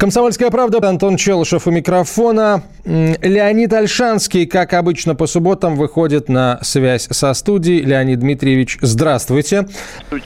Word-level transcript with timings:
Комсомольская 0.00 0.50
правда, 0.50 0.78
Антон 0.88 1.18
Челышев 1.18 1.66
у 1.66 1.70
микрофона. 1.70 2.62
Леонид 2.86 3.70
Альшанский, 3.70 4.46
как 4.46 4.72
обычно 4.72 5.14
по 5.14 5.26
субботам, 5.26 5.76
выходит 5.76 6.30
на 6.30 6.58
связь 6.62 7.06
со 7.10 7.34
студией. 7.34 7.82
Леонид 7.82 8.20
Дмитриевич, 8.20 8.78
здравствуйте. 8.80 9.68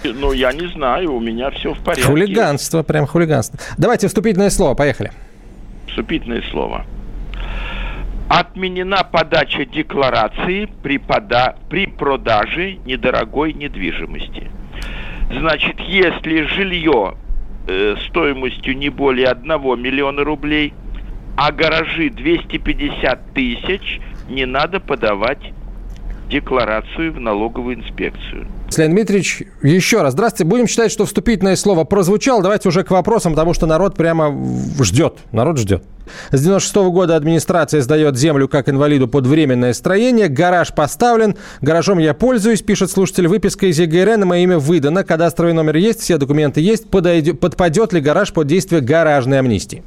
Ну, 0.05 0.31
я 0.31 0.53
не 0.53 0.69
знаю, 0.69 1.15
у 1.15 1.19
меня 1.19 1.51
все 1.51 1.75
в 1.75 1.81
порядке. 1.81 2.05
Хулиганство, 2.05 2.85
прям 2.85 3.05
хулиганство. 3.09 3.59
Давайте 3.77 4.07
вступительное 4.07 4.51
слово, 4.51 4.77
поехали. 4.77 5.11
Вступительное 5.89 6.45
слово. 6.53 6.87
Отменена 8.29 9.03
подача 9.03 9.67
декларации 9.67 10.69
при, 10.85 10.99
пода... 10.99 11.57
при 11.69 11.87
продаже 11.87 12.79
недорогой 12.87 13.53
недвижимости. 13.53 14.53
Значит, 15.37 15.81
если 15.81 16.43
жилье 16.43 17.17
э, 17.67 17.97
стоимостью 18.09 18.77
не 18.77 18.89
более 18.89 19.29
1 19.29 19.49
миллиона 19.81 20.25
рублей, 20.25 20.73
а 21.37 21.51
гаражи 21.53 22.11
250 22.11 23.35
тысяч, 23.35 24.01
не 24.29 24.47
надо 24.47 24.81
подавать 24.81 25.53
декларацию 26.29 27.13
в 27.13 27.21
налоговую 27.21 27.77
инспекцию. 27.77 28.47
Леонид 28.79 28.97
Дмитриевич, 28.97 29.43
еще 29.63 30.03
раз, 30.03 30.13
здравствуйте. 30.13 30.49
Будем 30.49 30.67
считать, 30.67 30.91
что 30.91 31.05
вступительное 31.05 31.57
слово 31.57 31.85
прозвучало. 31.85 32.43
Давайте 32.43 32.69
уже 32.69 32.83
к 32.85 32.91
вопросам, 32.91 33.33
потому 33.33 33.55
что 33.55 33.67
народ 33.67 33.97
прямо 33.97 34.35
ждет. 34.81 35.19
Народ 35.33 35.59
ждет. 35.59 35.83
С 36.31 36.43
96 36.43 36.77
-го 36.77 36.91
года 36.91 37.17
администрация 37.17 37.81
сдает 37.81 38.17
землю 38.17 38.49
как 38.49 38.69
инвалиду 38.69 39.09
под 39.09 39.27
временное 39.27 39.73
строение. 39.73 40.29
Гараж 40.29 40.75
поставлен. 40.75 41.37
Гаражом 41.61 41.99
я 41.99 42.15
пользуюсь, 42.15 42.63
пишет 42.63 42.91
слушатель. 42.91 43.27
Выписка 43.29 43.67
из 43.67 43.79
ЕГРН 43.79 44.27
мое 44.27 44.41
имя 44.41 44.59
выдана. 44.59 45.05
Кадастровый 45.05 45.55
номер 45.55 45.77
есть, 45.77 46.01
все 46.01 46.19
документы 46.19 46.61
есть. 46.61 46.91
Подойдет, 46.91 47.41
подпадет 47.41 47.93
ли 47.93 48.01
гараж 48.01 48.33
под 48.33 48.47
действие 48.47 48.81
гаражной 48.81 49.39
амнистии? 49.39 49.83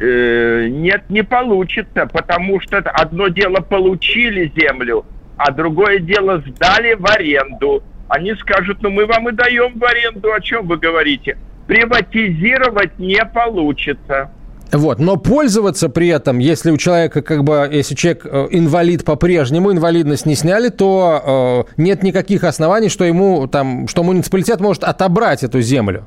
Э, 0.00 0.68
нет, 0.68 1.02
не 1.08 1.24
получится, 1.24 2.06
потому 2.06 2.60
что 2.60 2.78
одно 2.78 3.28
дело 3.28 3.56
получили 3.60 4.52
землю, 4.56 5.04
а 5.38 5.52
другое 5.52 6.00
дело 6.00 6.42
сдали 6.46 6.94
в 6.94 7.06
аренду. 7.06 7.82
Они 8.08 8.34
скажут, 8.34 8.82
ну 8.82 8.90
мы 8.90 9.06
вам 9.06 9.28
и 9.28 9.32
даем 9.32 9.78
в 9.78 9.84
аренду, 9.84 10.32
о 10.32 10.40
чем 10.40 10.66
вы 10.66 10.76
говорите? 10.76 11.38
Приватизировать 11.66 12.98
не 12.98 13.24
получится. 13.24 14.30
Вот, 14.72 14.98
но 14.98 15.16
пользоваться 15.16 15.88
при 15.88 16.08
этом, 16.08 16.38
если 16.38 16.70
у 16.70 16.76
человека, 16.76 17.22
как 17.22 17.42
бы, 17.42 17.68
если 17.72 17.94
человек 17.94 18.26
э, 18.26 18.48
инвалид 18.50 19.04
по-прежнему, 19.04 19.72
инвалидность 19.72 20.26
не 20.26 20.34
сняли, 20.34 20.68
то 20.68 21.64
э, 21.66 21.82
нет 21.82 22.02
никаких 22.02 22.44
оснований, 22.44 22.90
что 22.90 23.04
ему 23.04 23.46
там, 23.46 23.88
что 23.88 24.02
муниципалитет 24.02 24.60
может 24.60 24.84
отобрать 24.84 25.42
эту 25.42 25.62
землю. 25.62 26.04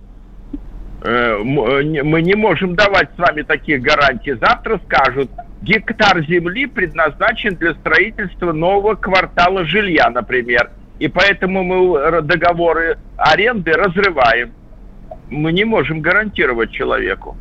Э, 1.04 1.38
э, 1.38 2.04
мы 2.04 2.22
не 2.22 2.36
можем 2.36 2.76
давать 2.76 3.10
с 3.16 3.20
вами 3.20 3.42
таких 3.42 3.82
гарантий. 3.82 4.34
Завтра 4.34 4.80
скажут, 4.86 5.32
гектар 5.62 6.24
земли 6.26 6.66
предназначен 6.68 7.56
для 7.56 7.74
строительства 7.74 8.52
нового 8.52 8.96
квартала 8.96 9.66
жилья, 9.66 10.10
например. 10.10 10.72
И 11.00 11.08
поэтому 11.08 11.64
мы 11.64 12.22
договоры 12.22 12.98
аренды 13.18 13.72
разрываем. 13.72 14.54
Мы 15.30 15.52
не 15.52 15.64
можем 15.64 16.02
гарантировать 16.02 16.72
человеку. 16.72 17.36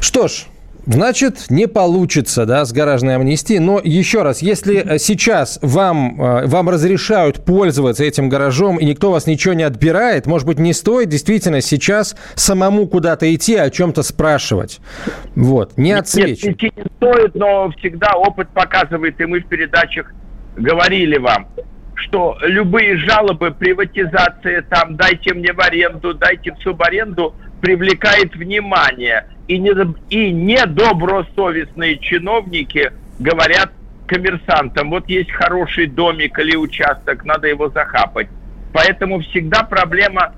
Что 0.00 0.28
ж, 0.28 0.46
Значит, 0.86 1.46
не 1.50 1.66
получится, 1.66 2.46
да, 2.46 2.64
с 2.64 2.72
гаражной 2.72 3.16
амнистией. 3.16 3.58
Но 3.58 3.80
еще 3.82 4.22
раз, 4.22 4.40
если 4.40 4.94
э, 4.94 4.98
сейчас 4.98 5.58
вам, 5.60 6.20
э, 6.20 6.46
вам 6.46 6.68
разрешают 6.70 7.44
пользоваться 7.44 8.04
этим 8.04 8.28
гаражом, 8.28 8.78
и 8.78 8.84
никто 8.84 9.10
вас 9.10 9.26
ничего 9.26 9.54
не 9.54 9.64
отбирает, 9.64 10.26
может 10.26 10.46
быть, 10.46 10.60
не 10.60 10.72
стоит 10.72 11.08
действительно 11.08 11.60
сейчас 11.60 12.16
самому 12.36 12.86
куда-то 12.86 13.34
идти, 13.34 13.56
о 13.56 13.68
чем-то 13.68 14.04
спрашивать. 14.04 14.78
Вот, 15.34 15.76
не 15.76 15.90
отсвечивать. 15.90 16.44
Нет, 16.44 16.54
идти 16.56 16.72
не 16.76 16.84
стоит, 16.98 17.34
но 17.34 17.68
всегда 17.78 18.12
опыт 18.14 18.48
показывает, 18.50 19.20
и 19.20 19.24
мы 19.24 19.40
в 19.40 19.46
передачах 19.46 20.12
говорили 20.56 21.18
вам, 21.18 21.48
что 21.96 22.36
любые 22.42 22.96
жалобы, 22.98 23.50
приватизация, 23.50 24.62
там, 24.62 24.94
дайте 24.94 25.34
мне 25.34 25.52
в 25.52 25.58
аренду, 25.58 26.14
дайте 26.14 26.52
в 26.52 26.62
субаренду, 26.62 27.34
привлекает 27.60 28.36
внимание– 28.36 29.26
и, 29.48 29.58
не, 29.58 29.72
и 30.10 30.32
недобросовестные 30.32 31.98
чиновники 31.98 32.92
говорят 33.18 33.72
коммерсантам, 34.06 34.90
вот 34.90 35.08
есть 35.08 35.30
хороший 35.30 35.86
домик 35.86 36.38
или 36.38 36.56
участок, 36.56 37.24
надо 37.24 37.48
его 37.48 37.68
захапать. 37.70 38.28
Поэтому 38.72 39.20
всегда 39.20 39.62
проблема 39.62 40.34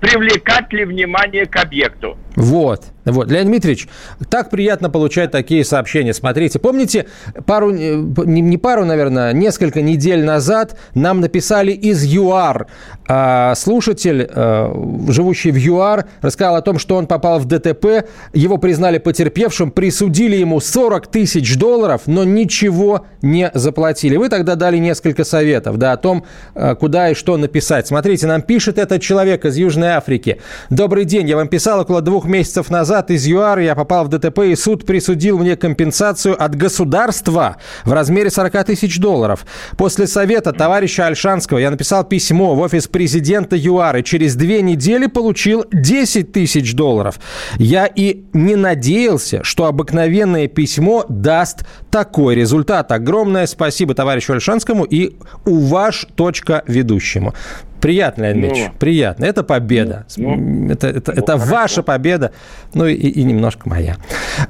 привлекать 0.00 0.72
ли 0.72 0.84
внимание 0.84 1.46
к 1.46 1.56
объекту. 1.56 2.16
Вот. 2.36 2.93
Вот. 3.04 3.30
Леонид 3.30 3.48
Дмитриевич, 3.48 3.88
так 4.30 4.50
приятно 4.50 4.90
получать 4.90 5.30
такие 5.30 5.64
сообщения. 5.64 6.14
Смотрите, 6.14 6.58
помните, 6.58 7.06
пару, 7.46 7.72
э, 7.72 7.96
не, 8.24 8.40
не 8.40 8.58
пару, 8.58 8.84
наверное, 8.84 9.32
несколько 9.32 9.82
недель 9.82 10.24
назад 10.24 10.76
нам 10.94 11.20
написали 11.20 11.72
из 11.72 12.02
ЮАР. 12.04 12.66
А, 13.06 13.54
слушатель, 13.54 14.28
а, 14.30 14.72
живущий 15.08 15.50
в 15.50 15.56
ЮАР, 15.56 16.06
рассказал 16.22 16.56
о 16.56 16.62
том, 16.62 16.78
что 16.78 16.96
он 16.96 17.06
попал 17.06 17.38
в 17.38 17.44
ДТП, 17.44 18.06
его 18.32 18.56
признали 18.56 18.98
потерпевшим, 18.98 19.70
присудили 19.70 20.36
ему 20.36 20.60
40 20.60 21.06
тысяч 21.08 21.58
долларов, 21.58 22.02
но 22.06 22.24
ничего 22.24 23.06
не 23.20 23.50
заплатили. 23.52 24.16
Вы 24.16 24.30
тогда 24.30 24.54
дали 24.54 24.78
несколько 24.78 25.24
советов 25.24 25.76
да, 25.76 25.92
о 25.92 25.96
том, 25.98 26.24
а, 26.54 26.74
куда 26.74 27.10
и 27.10 27.14
что 27.14 27.36
написать. 27.36 27.86
Смотрите, 27.86 28.26
нам 28.26 28.40
пишет 28.40 28.78
этот 28.78 29.02
человек 29.02 29.44
из 29.44 29.56
Южной 29.56 29.90
Африки. 29.90 30.40
Добрый 30.70 31.04
день, 31.04 31.28
я 31.28 31.36
вам 31.36 31.48
писал 31.48 31.80
около 31.80 32.00
двух 32.00 32.24
месяцев 32.24 32.70
назад 32.70 32.93
назад 32.94 33.10
из 33.10 33.26
ЮАР 33.26 33.58
я 33.58 33.74
попал 33.74 34.04
в 34.04 34.08
ДТП, 34.08 34.38
и 34.46 34.54
суд 34.54 34.86
присудил 34.86 35.38
мне 35.38 35.56
компенсацию 35.56 36.40
от 36.40 36.54
государства 36.54 37.56
в 37.84 37.92
размере 37.92 38.30
40 38.30 38.64
тысяч 38.64 39.00
долларов. 39.00 39.44
После 39.76 40.06
совета 40.06 40.52
товарища 40.52 41.06
Альшанского 41.06 41.58
я 41.58 41.72
написал 41.72 42.04
письмо 42.04 42.54
в 42.54 42.60
офис 42.60 42.86
президента 42.86 43.56
ЮАР, 43.56 43.96
и 43.96 44.04
через 44.04 44.36
две 44.36 44.62
недели 44.62 45.06
получил 45.06 45.64
10 45.72 46.30
тысяч 46.30 46.74
долларов. 46.74 47.18
Я 47.58 47.86
и 47.86 48.22
не 48.32 48.54
надеялся, 48.54 49.42
что 49.42 49.64
обыкновенное 49.66 50.46
письмо 50.46 51.04
даст 51.08 51.66
такой 51.90 52.36
результат. 52.36 52.92
Огромное 52.92 53.46
спасибо 53.46 53.94
товарищу 53.94 54.34
Альшанскому 54.34 54.84
и 54.84 55.16
у 55.44 55.58
ваш 55.58 56.06
точка 56.14 56.62
ведущему. 56.68 57.34
Приятно, 57.84 58.22
Леонид 58.22 58.44
Ильич, 58.44 58.64
ну, 58.68 58.78
приятно. 58.78 59.24
Это 59.26 59.42
победа. 59.42 60.06
Ну, 60.16 60.70
это 60.70 60.86
это, 60.86 61.12
ну, 61.14 61.22
это 61.22 61.36
ваша 61.36 61.82
победа, 61.82 62.32
ну 62.72 62.86
и, 62.86 62.94
и 62.94 63.22
немножко 63.24 63.68
моя. 63.68 63.96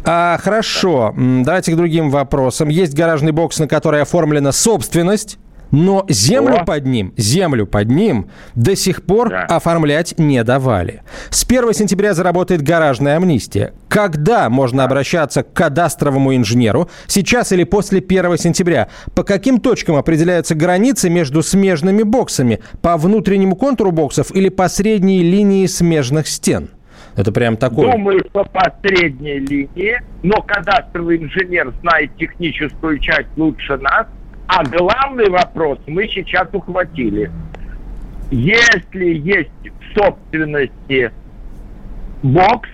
А, 0.05 0.39
хорошо, 0.41 1.12
давайте 1.17 1.73
к 1.73 1.77
другим 1.77 2.11
вопросам. 2.11 2.69
Есть 2.69 2.94
гаражный 2.94 3.33
бокс, 3.33 3.59
на 3.59 3.67
который 3.67 4.03
оформлена 4.03 4.53
собственность. 4.53 5.39
Но 5.75 6.05
землю 6.09 6.61
О. 6.61 6.65
под 6.65 6.87
ним, 6.87 7.12
землю 7.17 7.67
под 7.67 7.91
ним 7.91 8.31
до 8.55 8.77
сих 8.77 9.03
пор 9.03 9.31
да. 9.31 9.43
оформлять 9.43 10.15
не 10.19 10.45
давали. 10.45 11.03
С 11.31 11.45
1 11.45 11.75
сентября 11.75 12.15
заработает 12.15 12.62
гаражная 12.62 13.17
амнистия. 13.17 13.75
Когда 13.89 14.49
можно 14.49 14.85
обращаться 14.85 15.43
к 15.43 15.53
кадастровому 15.53 16.37
инженеру? 16.37 16.88
Сейчас 17.09 17.50
или 17.50 17.65
после 17.65 17.99
1 17.99 18.38
сентября? 18.38 18.88
По 19.17 19.25
каким 19.25 19.61
точкам 19.61 19.97
определяются 19.97 20.55
границы 20.55 21.11
между 21.11 21.43
смежными 21.43 22.05
боксами? 22.05 22.61
По 22.81 22.97
внутреннему 22.97 23.56
контуру 23.56 23.91
боксов 23.91 24.32
или 24.32 24.50
по 24.50 24.69
средней 24.69 25.25
линии 25.25 25.67
смежных 25.67 26.29
стен? 26.29 26.70
Это 27.17 27.32
прям 27.32 27.56
такое. 27.56 27.91
Думаю, 27.91 28.20
что 28.31 28.44
по 28.44 28.73
средней 28.81 29.41
линии, 29.41 30.00
но 30.23 30.41
кадастровый 30.41 31.17
инженер 31.19 31.73
знает 31.81 32.17
техническую 32.17 33.00
часть 33.00 33.29
лучше 33.37 33.77
нас– 33.79 34.06
а 34.46 34.64
главный 34.64 35.29
вопрос 35.31 35.79
мы 35.87 36.06
сейчас 36.08 36.49
ухватили. 36.52 37.31
Если 38.31 39.14
есть 39.14 39.50
в 39.62 39.99
собственности 39.99 41.12
бокс, 42.23 42.69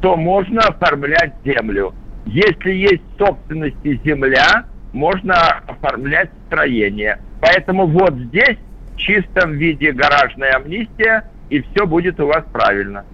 то 0.00 0.16
можно 0.16 0.60
оформлять 0.60 1.34
землю. 1.44 1.94
Если 2.26 2.72
есть 2.72 3.02
в 3.14 3.18
собственности 3.18 4.00
земля, 4.04 4.64
можно 4.92 5.34
оформлять 5.66 6.30
строение. 6.46 7.18
Поэтому 7.40 7.86
вот 7.86 8.14
здесь 8.14 8.58
в 8.94 8.96
чистом 8.98 9.52
виде 9.52 9.92
гаражная 9.92 10.56
амнистия, 10.56 11.24
и 11.50 11.60
все 11.60 11.86
будет 11.86 12.20
у 12.20 12.26
вас 12.26 12.44
правильно. 12.52 13.04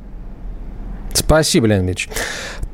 Спасибо, 1.15 1.69
Леонид 1.69 1.87
Ильич. 1.87 2.09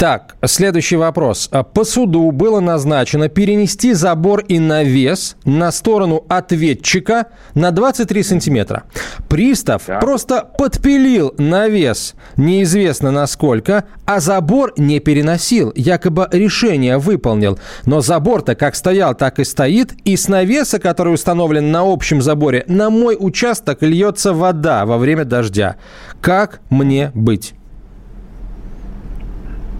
Так, 0.00 0.36
следующий 0.46 0.96
вопрос. 0.96 1.50
По 1.74 1.84
суду 1.84 2.30
было 2.30 2.60
назначено 2.60 3.28
перенести 3.28 3.92
забор 3.92 4.40
и 4.40 4.58
навес 4.58 5.36
на 5.44 5.70
сторону 5.70 6.24
ответчика 6.26 7.26
на 7.54 7.70
23 7.70 8.22
сантиметра. 8.22 8.84
Пристав 9.28 9.82
да. 9.86 9.98
просто 9.98 10.48
подпилил 10.56 11.34
навес 11.36 12.14
неизвестно 12.38 13.10
насколько, 13.10 13.84
а 14.06 14.20
забор 14.20 14.72
не 14.78 15.00
переносил. 15.00 15.70
Якобы 15.76 16.26
решение 16.32 16.96
выполнил. 16.96 17.58
Но 17.84 18.00
забор-то 18.00 18.54
как 18.54 18.76
стоял, 18.76 19.14
так 19.14 19.38
и 19.38 19.44
стоит. 19.44 19.92
И 20.06 20.16
с 20.16 20.28
навеса, 20.28 20.78
который 20.78 21.12
установлен 21.12 21.70
на 21.70 21.82
общем 21.82 22.22
заборе, 22.22 22.64
на 22.68 22.88
мой 22.88 23.18
участок 23.20 23.82
льется 23.82 24.32
вода 24.32 24.86
во 24.86 24.96
время 24.96 25.26
дождя. 25.26 25.76
Как 26.22 26.62
мне 26.70 27.12
быть? 27.14 27.52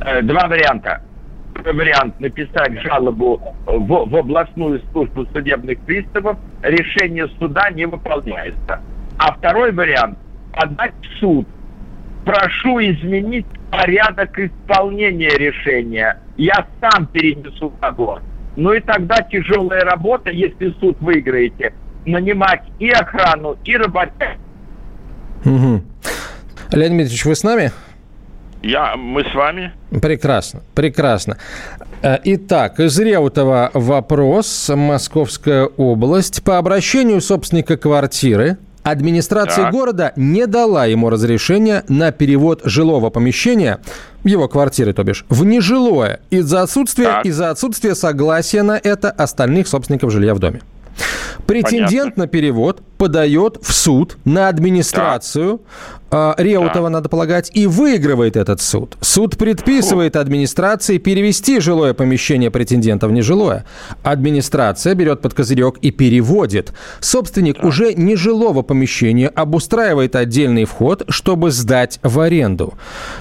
Э, 0.01 0.23
два 0.23 0.49
варианта. 0.49 1.03
Первый 1.55 1.75
вариант– 1.75 2.19
написать 2.21 2.81
жалобу 2.83 3.41
в, 3.67 4.11
в 4.11 4.17
областную 4.17 4.81
службу 4.93 5.27
судебных 5.27 5.79
приставов. 5.81 6.39
Решение 6.63 7.29
суда 7.39 7.71
не 7.71 7.87
выполняется. 7.87 8.81
А 9.19 9.35
второй 9.35 9.73
вариант– 9.73 10.19
подать 10.55 10.95
в 11.03 11.21
суд. 11.21 11.47
Прошу 12.25 12.79
изменить 12.81 13.47
порядок 13.71 14.39
исполнения 14.39 15.37
решения. 15.37 16.21
Я 16.37 16.67
сам 16.81 17.07
перенесу 17.07 17.73
договор. 17.81 18.23
Ну 18.57 18.73
и 18.73 18.81
тогда 18.81 19.17
тяжелая 19.23 19.85
работа, 19.85 20.31
если 20.31 20.75
суд 20.81 20.97
выиграете, 21.01 21.75
нанимать 22.07 22.63
и 22.79 22.91
охрану, 22.91 23.57
и 23.65 23.77
работать. 23.77 24.39
Угу. 25.45 25.83
Леонид 26.73 26.93
Дмитриевич, 26.93 27.25
вы 27.25 27.35
с 27.35 27.43
нами? 27.43 27.71
Я, 28.63 28.95
мы 28.97 29.25
с 29.25 29.35
вами. 29.35 29.73
Прекрасно, 30.03 30.63
прекрасно. 30.75 31.39
Э, 32.03 32.19
итак, 32.25 32.79
из 32.81 32.99
Реутова 32.99 33.71
вопрос. 33.73 34.71
Московская 34.75 35.65
область. 35.65 36.43
По 36.43 36.59
обращению 36.59 37.21
собственника 37.21 37.77
квартиры 37.77 38.59
администрация 38.83 39.65
так. 39.65 39.73
города 39.73 40.13
не 40.17 40.47
дала 40.47 40.87
ему 40.87 41.11
разрешения 41.11 41.85
на 41.89 42.13
перевод 42.13 42.63
жилого 42.65 43.11
помещения, 43.11 43.81
его 44.25 44.49
квартиры, 44.49 44.93
то 44.93 45.05
бишь, 45.05 45.25
в 45.29 45.45
нежилое 45.45 46.21
из-за 46.31 46.63
отсутствия, 46.63 47.21
из-за 47.25 47.51
отсутствия 47.51 47.95
согласия 47.95 48.63
на 48.63 48.81
это 48.83 49.11
остальных 49.11 49.69
собственников 49.69 50.13
жилья 50.13 50.35
в 50.35 50.39
доме. 50.39 50.61
Претендент 51.47 51.91
Понятно. 51.91 52.23
на 52.25 52.27
перевод 52.29 52.83
подает 53.01 53.57
в 53.63 53.73
суд 53.73 54.19
на 54.27 54.49
администрацию 54.49 55.61
да. 56.11 56.35
Реутова, 56.37 56.89
да. 56.89 56.91
надо 56.91 57.09
полагать, 57.09 57.51
и 57.55 57.67
выигрывает 57.67 58.37
этот 58.37 58.61
суд. 58.61 58.97
Суд 59.01 59.39
предписывает 59.39 60.17
администрации 60.17 60.99
перевести 60.99 61.61
жилое 61.61 61.95
помещение 61.95 62.51
претендента 62.51 63.07
в 63.07 63.13
нежилое. 63.13 63.65
Администрация 64.03 64.95
берет 64.95 65.21
под 65.21 65.35
козырек 65.35 65.79
и 65.83 65.91
переводит. 65.91 66.73
Собственник 67.01 67.61
да. 67.61 67.69
уже 67.69 67.95
нежилого 67.95 68.63
помещения 68.63 69.29
обустраивает 69.29 70.17
отдельный 70.17 70.65
вход, 70.65 71.05
чтобы 71.09 71.51
сдать 71.51 72.01
в 72.03 72.19
аренду. 72.19 72.75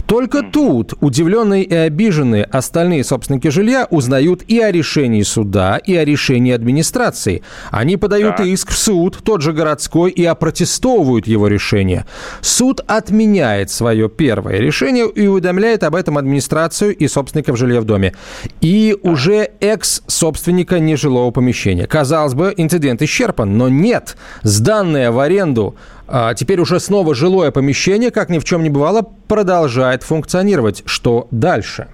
Только 0.07 0.41
тут 0.41 0.93
удивленные 0.99 1.63
и 1.63 1.75
обиженные 1.75 2.43
остальные 2.43 3.03
собственники 3.03 3.49
жилья 3.49 3.87
узнают 3.89 4.41
и 4.47 4.59
о 4.59 4.71
решении 4.71 5.21
суда, 5.21 5.77
и 5.77 5.95
о 5.95 6.03
решении 6.03 6.53
администрации. 6.53 7.43
Они 7.69 7.97
подают 7.97 8.37
да. 8.37 8.43
иск 8.45 8.71
в 8.71 8.77
суд, 8.77 9.19
тот 9.23 9.41
же 9.41 9.53
городской, 9.53 9.68
и 10.07 10.25
опротестовывают 10.25 11.27
его 11.27 11.47
решение. 11.47 12.05
Суд 12.41 12.81
отменяет 12.87 13.69
свое 13.69 14.09
первое 14.09 14.57
решение 14.57 15.09
и 15.09 15.27
уведомляет 15.27 15.83
об 15.83 15.95
этом 15.95 16.17
администрацию 16.17 16.95
и 16.95 17.07
собственников 17.07 17.57
жилья 17.57 17.81
в 17.81 17.85
доме. 17.85 18.13
И 18.61 18.97
уже 19.03 19.49
экс-собственника 19.59 20.79
нежилого 20.79 21.31
помещения. 21.31 21.87
Казалось 21.87 22.33
бы, 22.33 22.53
инцидент 22.55 23.01
исчерпан, 23.01 23.57
но 23.57 23.69
нет. 23.69 24.17
Сданное 24.43 25.11
в 25.11 25.19
аренду 25.19 25.75
а 26.11 26.33
теперь 26.33 26.59
уже 26.59 26.79
снова 26.79 27.13
жилое 27.13 27.51
помещение, 27.51 28.09
как 28.09 28.29
ни 28.29 28.39
в 28.39 28.43
чем 28.43 28.63
не 28.63 28.71
бывало, 28.71 29.03
продолжает 29.27 30.01
функционировать. 30.01 30.81
Что 30.87 31.27
дальше? 31.29 31.87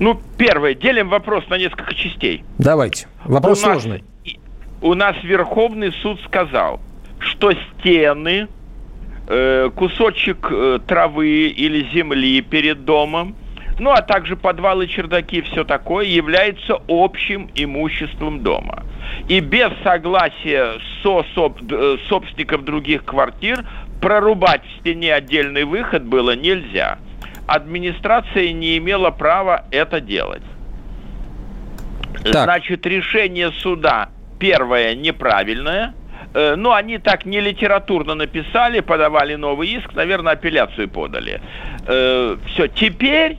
Ну, 0.00 0.20
первое, 0.36 0.74
делим 0.74 1.08
вопрос 1.08 1.48
на 1.48 1.58
несколько 1.58 1.94
частей. 1.94 2.44
Давайте. 2.58 3.06
Вопрос 3.24 3.60
у 3.60 3.62
сложный. 3.62 4.02
Нас, 4.24 4.34
у 4.82 4.94
нас 4.94 5.16
Верховный 5.22 5.92
суд 6.02 6.20
сказал, 6.22 6.80
что 7.18 7.52
стены, 7.52 8.48
э, 9.28 9.70
кусочек 9.74 10.48
э, 10.50 10.80
травы 10.86 11.46
или 11.48 11.88
земли 11.92 12.40
перед 12.42 12.84
домом, 12.84 13.36
ну 13.78 13.90
а 13.90 14.02
также 14.02 14.36
подвалы, 14.36 14.86
чердаки, 14.86 15.40
все 15.42 15.64
такое, 15.64 16.04
является 16.06 16.78
общим 16.88 17.50
имуществом 17.54 18.42
дома. 18.42 18.84
И 19.28 19.40
без 19.40 19.70
согласия 19.82 20.74
со 21.02 21.24
соп, 21.34 21.60
э, 21.70 21.96
собственников 22.08 22.64
других 22.64 23.04
квартир 23.04 23.64
прорубать 24.00 24.62
в 24.64 24.80
стене 24.80 25.14
отдельный 25.14 25.64
выход 25.64 26.02
было 26.04 26.34
нельзя 26.36 26.98
администрация 27.46 28.52
не 28.52 28.78
имела 28.78 29.10
права 29.10 29.64
это 29.70 30.00
делать. 30.00 30.42
Так. 32.24 32.44
Значит, 32.44 32.86
решение 32.86 33.50
суда 33.50 34.10
первое 34.42 34.96
неправильное. 34.96 35.94
Но 36.34 36.72
они 36.72 36.98
так 36.98 37.26
не 37.26 37.40
литературно 37.40 38.14
написали, 38.14 38.80
подавали 38.80 39.36
новый 39.36 39.68
иск, 39.68 39.94
наверное, 39.94 40.32
апелляцию 40.32 40.88
подали. 40.88 41.40
Э, 41.86 42.36
Все, 42.46 42.68
теперь 42.68 43.36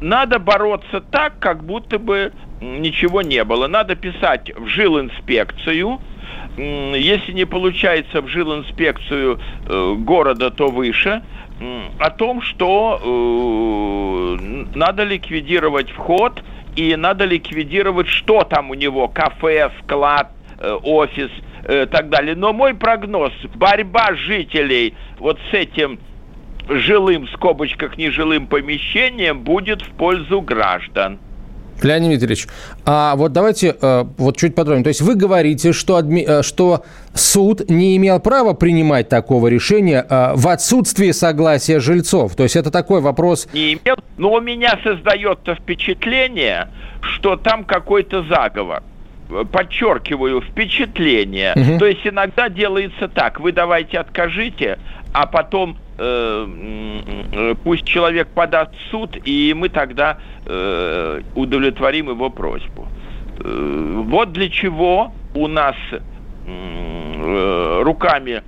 надо 0.00 0.38
бороться 0.38 1.00
так, 1.00 1.38
как 1.40 1.64
будто 1.64 1.98
бы 1.98 2.32
ничего 2.60 3.22
не 3.22 3.44
было. 3.44 3.66
Надо 3.66 3.94
писать 3.96 4.52
в 4.56 4.66
жилинспекцию. 4.66 6.00
Если 6.56 7.32
не 7.32 7.44
получается 7.44 8.22
в 8.22 8.28
жилинспекцию 8.28 9.38
э, 9.68 9.94
города, 9.98 10.50
то 10.50 10.68
выше 10.68 11.22
о 11.98 12.10
том, 12.10 12.42
что 12.42 13.00
надо 14.74 15.04
ликвидировать 15.04 15.90
вход 15.90 16.42
и 16.76 16.96
надо 16.96 17.24
ликвидировать, 17.24 18.08
что 18.08 18.42
там 18.42 18.70
у 18.70 18.74
него, 18.74 19.08
кафе, 19.08 19.70
склад, 19.82 20.30
э, 20.58 20.72
офис 20.82 21.30
э, 21.64 21.86
так 21.86 22.08
далее. 22.08 22.34
Но 22.34 22.52
мой 22.52 22.74
прогноз, 22.74 23.32
борьба 23.54 24.14
жителей 24.14 24.94
вот 25.18 25.38
с 25.50 25.54
этим 25.54 25.98
жилым, 26.68 27.26
в 27.26 27.30
скобочках, 27.30 27.96
нежилым 27.96 28.46
помещением 28.46 29.40
будет 29.40 29.82
в 29.82 29.90
пользу 29.90 30.40
граждан. 30.40 31.18
Леонид 31.84 32.10
Дмитриевич, 32.10 32.46
а 32.84 33.16
вот 33.16 33.32
давайте 33.32 33.76
э, 33.80 34.04
вот 34.16 34.36
чуть 34.36 34.54
подробнее. 34.54 34.84
То 34.84 34.88
есть 34.88 35.00
вы 35.00 35.14
говорите, 35.14 35.72
что, 35.72 35.96
адми, 35.96 36.24
э, 36.26 36.42
что 36.42 36.84
суд 37.14 37.68
не 37.68 37.96
имел 37.96 38.20
права 38.20 38.54
принимать 38.54 39.08
такого 39.08 39.48
решения 39.48 40.04
э, 40.08 40.32
в 40.34 40.48
отсутствии 40.48 41.10
согласия 41.10 41.80
жильцов. 41.80 42.34
То 42.36 42.42
есть 42.42 42.56
это 42.56 42.70
такой 42.70 43.00
вопрос... 43.00 43.48
Не 43.52 43.74
имел, 43.74 43.96
но 44.16 44.32
у 44.32 44.40
меня 44.40 44.78
создается 44.82 45.54
впечатление, 45.54 46.68
что 47.00 47.36
там 47.36 47.64
какой-то 47.64 48.22
заговор 48.24 48.82
подчеркиваю, 49.50 50.42
впечатление. 50.42 51.54
Угу. 51.56 51.78
То 51.78 51.86
есть 51.86 52.06
иногда 52.06 52.48
делается 52.48 53.08
так, 53.08 53.40
вы 53.40 53.52
давайте 53.52 53.98
откажите, 53.98 54.78
а 55.12 55.26
потом 55.26 55.78
пусть 57.64 57.84
человек 57.84 58.28
подаст 58.28 58.72
суд, 58.90 59.16
и 59.24 59.54
мы 59.54 59.68
тогда 59.68 60.18
э, 60.46 61.20
удовлетворим 61.34 62.08
его 62.08 62.30
просьбу. 62.30 62.88
Э, 63.38 64.02
вот 64.06 64.32
для 64.32 64.48
чего 64.48 65.12
у 65.34 65.46
нас 65.48 65.76
руками 67.82 68.42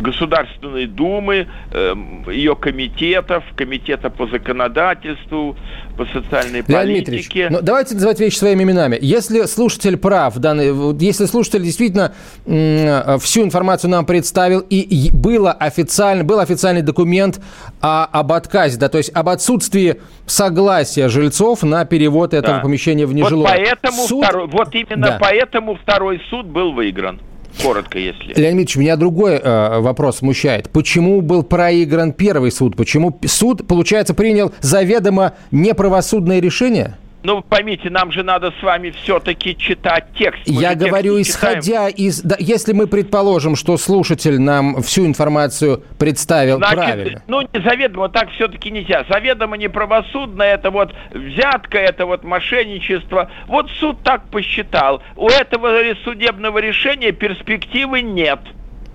Государственной 0.00 0.86
Думы, 0.86 1.48
ее 1.72 2.56
комитетов, 2.56 3.44
комитета 3.56 4.10
по 4.10 4.26
законодательству, 4.26 5.56
по 5.96 6.04
социальной 6.06 6.62
Леонид 6.66 7.06
политике. 7.06 7.48
Ну, 7.50 7.58
давайте 7.62 7.94
называть 7.94 8.20
вещи 8.20 8.36
своими 8.36 8.62
именами. 8.62 8.98
Если 9.00 9.42
слушатель 9.42 9.96
прав, 9.96 10.36
данный, 10.38 10.96
если 10.98 11.26
слушатель 11.26 11.62
действительно 11.62 12.14
всю 12.44 13.42
информацию 13.42 13.90
нам 13.90 14.06
представил, 14.06 14.60
и 14.60 15.10
было 15.12 15.52
официально, 15.52 16.24
был 16.24 16.38
официальный 16.38 16.82
документ 16.82 17.40
о, 17.80 18.04
об 18.04 18.32
отказе, 18.32 18.78
да, 18.78 18.88
то 18.88 18.98
есть 18.98 19.10
об 19.14 19.28
отсутствии 19.28 20.00
согласия 20.26 21.08
жильцов 21.08 21.62
на 21.62 21.84
перевод 21.84 22.34
этого 22.34 22.56
да. 22.56 22.62
помещения 22.62 23.06
в 23.06 23.14
нежилое. 23.14 23.48
Вот, 23.48 23.56
поэтому 23.56 24.02
суд... 24.06 24.24
второй, 24.24 24.46
вот 24.46 24.74
именно 24.74 25.06
да. 25.08 25.18
поэтому 25.20 25.74
второй 25.74 26.20
суд 26.30 26.46
был 26.46 26.72
выигран. 26.72 27.20
Коротко, 27.62 27.98
если. 27.98 28.34
Леонид 28.34 28.58
Ильич, 28.60 28.76
меня 28.76 28.96
другой 28.96 29.34
э, 29.34 29.80
вопрос 29.80 30.18
смущает. 30.18 30.70
Почему 30.70 31.20
был 31.20 31.42
проигран 31.42 32.12
первый 32.12 32.52
суд? 32.52 32.76
Почему 32.76 33.18
суд, 33.26 33.66
получается, 33.66 34.14
принял 34.14 34.52
заведомо 34.60 35.34
неправосудное 35.50 36.40
решение? 36.40 36.96
Ну, 37.22 37.42
поймите, 37.42 37.90
нам 37.90 38.12
же 38.12 38.22
надо 38.22 38.52
с 38.58 38.62
вами 38.62 38.90
все-таки 39.02 39.56
читать 39.56 40.04
текст. 40.16 40.46
Мы 40.46 40.62
Я 40.62 40.74
говорю, 40.74 41.20
исходя 41.20 41.88
из... 41.88 42.22
Да, 42.22 42.36
если 42.38 42.72
мы 42.72 42.86
предположим, 42.86 43.56
что 43.56 43.76
слушатель 43.76 44.40
нам 44.40 44.82
всю 44.82 45.04
информацию 45.04 45.82
представил 45.98 46.58
Значит, 46.58 46.76
правильно. 46.76 47.22
Ну, 47.26 47.40
не 47.42 47.60
заведомо, 47.60 48.08
так 48.08 48.30
все-таки 48.30 48.70
нельзя. 48.70 49.04
Заведомо 49.08 49.56
неправосудно, 49.56 50.42
это 50.42 50.70
вот 50.70 50.94
взятка, 51.12 51.78
это 51.78 52.06
вот 52.06 52.22
мошенничество. 52.22 53.30
Вот 53.48 53.68
суд 53.80 53.98
так 54.04 54.28
посчитал. 54.28 55.02
У 55.16 55.28
этого 55.28 55.70
судебного 56.04 56.58
решения 56.58 57.10
перспективы 57.10 58.02
нет. 58.02 58.40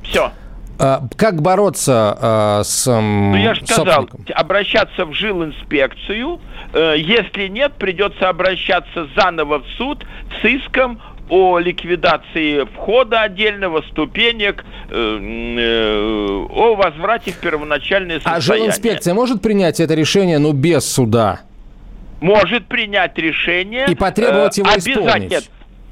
Все. 0.03 0.31
А, 0.79 1.03
как 1.15 1.41
бороться 1.41 2.17
а, 2.19 2.63
с 2.63 2.87
Ну, 2.87 3.35
я 3.35 3.53
же 3.53 3.65
сказал, 3.65 4.09
обращаться 4.33 5.05
в 5.05 5.13
жилинспекцию. 5.13 6.39
Э, 6.73 6.95
если 6.97 7.47
нет, 7.47 7.73
придется 7.73 8.29
обращаться 8.29 9.07
заново 9.15 9.59
в 9.59 9.67
суд 9.77 10.03
с 10.41 10.45
иском 10.45 10.99
о 11.29 11.59
ликвидации 11.59 12.65
входа 12.75 13.21
отдельного, 13.21 13.83
ступенек, 13.89 14.65
э, 14.89 14.93
э, 14.93 16.47
о 16.49 16.75
возврате 16.75 17.31
в 17.31 17.37
первоначальное 17.37 18.17
состояние. 18.17 18.37
А 18.37 18.41
жилинспекция 18.41 19.13
может 19.13 19.41
принять 19.41 19.79
это 19.79 19.93
решение, 19.93 20.39
но 20.39 20.51
без 20.51 20.91
суда? 20.91 21.41
Может 22.19 22.67
принять 22.67 23.17
решение. 23.17 23.85
И 23.87 23.95
потребовать 23.95 24.57
его 24.57 24.69
исполнить? 24.69 25.49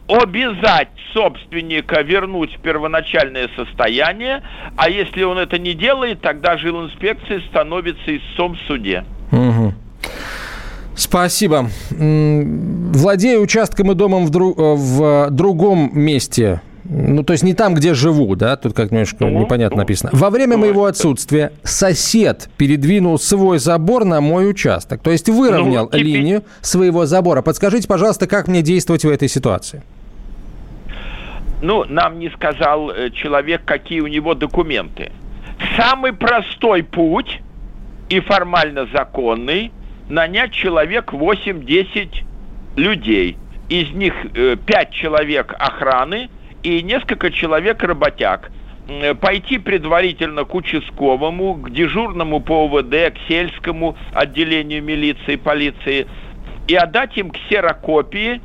Обязать 0.07 0.89
собственника 1.13 2.01
вернуть 2.01 2.57
первоначальное 2.59 3.49
состояние, 3.55 4.43
а 4.75 4.89
если 4.89 5.23
он 5.23 5.37
это 5.37 5.57
не 5.57 5.73
делает, 5.73 6.21
тогда 6.21 6.57
жилинспекция 6.57 7.41
становится 7.49 8.17
истцом 8.17 8.55
в 8.55 8.59
суде. 8.67 9.05
Угу. 9.31 9.73
Спасибо. 10.95 11.69
Владея 11.89 13.39
участком 13.39 13.91
и 13.91 13.95
домом 13.95 14.25
в, 14.25 14.29
дру... 14.29 14.53
Э, 14.53 14.75
в 14.75 15.29
другом 15.31 15.89
месте, 15.93 16.61
ну, 16.83 17.23
то 17.23 17.33
есть 17.33 17.43
не 17.43 17.53
там, 17.53 17.73
где 17.75 17.93
живу, 17.93 18.35
да, 18.35 18.55
тут 18.55 18.73
как 18.73 18.91
немножко 18.91 19.25
ну, 19.25 19.41
непонятно 19.41 19.77
ну, 19.77 19.81
написано. 19.81 20.09
Во 20.13 20.29
время 20.29 20.57
ну, 20.57 20.63
моего 20.63 20.85
отсутствия 20.85 21.51
сосед 21.63 22.49
передвинул 22.57 23.19
свой 23.19 23.59
забор 23.59 24.05
на 24.05 24.21
мой 24.21 24.49
участок, 24.49 25.01
то 25.01 25.11
есть 25.11 25.29
выровнял 25.29 25.85
ну, 25.85 25.89
теперь... 25.91 26.05
линию 26.05 26.43
своего 26.61 27.05
забора. 27.05 27.41
Подскажите, 27.41 27.87
пожалуйста, 27.87 28.27
как 28.27 28.47
мне 28.47 28.61
действовать 28.61 29.03
в 29.05 29.09
этой 29.09 29.27
ситуации? 29.27 29.83
Ну, 31.61 31.85
нам 31.85 32.17
не 32.17 32.29
сказал 32.29 32.89
э, 32.89 33.11
человек, 33.11 33.61
какие 33.65 33.99
у 33.99 34.07
него 34.07 34.33
документы. 34.33 35.11
Самый 35.77 36.11
простой 36.13 36.81
путь 36.81 37.41
и 38.09 38.19
формально 38.19 38.87
законный 38.91 39.71
нанять 40.09 40.51
человек 40.51 41.13
8-10 41.13 42.23
людей. 42.75 43.37
Из 43.69 43.91
них 43.91 44.13
э, 44.33 44.57
5 44.65 44.91
человек 44.91 45.53
охраны 45.57 46.29
и 46.63 46.81
несколько 46.81 47.31
человек 47.31 47.83
работяг. 47.83 48.51
Э, 48.87 49.13
пойти 49.13 49.57
предварительно 49.57 50.43
к 50.43 50.53
участковому, 50.53 51.55
к 51.55 51.69
дежурному 51.71 52.39
по 52.41 52.65
ОВД, 52.65 53.13
к 53.13 53.17
сельскому 53.27 53.95
отделению 54.13 54.83
милиции, 54.83 55.35
полиции 55.35 56.07
и 56.67 56.75
отдать 56.75 57.17
им 57.17 57.31
ксерокопии 57.31 58.41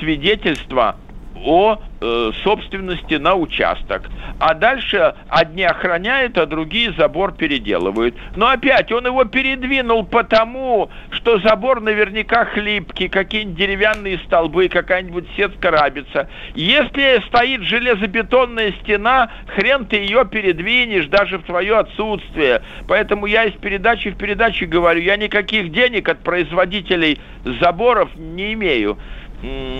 свидетельства 0.00 0.96
о 1.44 1.78
э, 2.00 2.30
собственности 2.42 3.14
на 3.14 3.34
участок. 3.34 4.10
А 4.38 4.54
дальше 4.54 5.14
одни 5.28 5.62
охраняют, 5.62 6.38
а 6.38 6.46
другие 6.46 6.92
забор 6.92 7.32
переделывают. 7.32 8.14
Но 8.34 8.48
опять 8.48 8.92
он 8.92 9.06
его 9.06 9.24
передвинул 9.24 10.04
потому, 10.04 10.90
что 11.10 11.38
забор 11.38 11.80
наверняка 11.80 12.44
хлипкий, 12.44 13.08
какие-нибудь 13.08 13.56
деревянные 13.56 14.18
столбы, 14.18 14.68
какая-нибудь 14.68 15.26
сетка 15.36 15.70
рабится. 15.70 16.28
Если 16.54 17.24
стоит 17.26 17.62
железобетонная 17.62 18.72
стена, 18.82 19.30
хрен 19.54 19.86
ты 19.86 19.96
ее 19.96 20.24
передвинешь 20.24 21.06
даже 21.06 21.38
в 21.38 21.42
твое 21.44 21.78
отсутствие. 21.78 22.62
Поэтому 22.88 23.26
я 23.26 23.44
из 23.44 23.54
передачи 23.54 24.10
в 24.10 24.16
передачу 24.16 24.66
говорю, 24.66 25.00
я 25.00 25.16
никаких 25.16 25.72
денег 25.72 26.08
от 26.08 26.18
производителей 26.18 27.18
заборов 27.60 28.10
не 28.16 28.52
имею. 28.54 28.98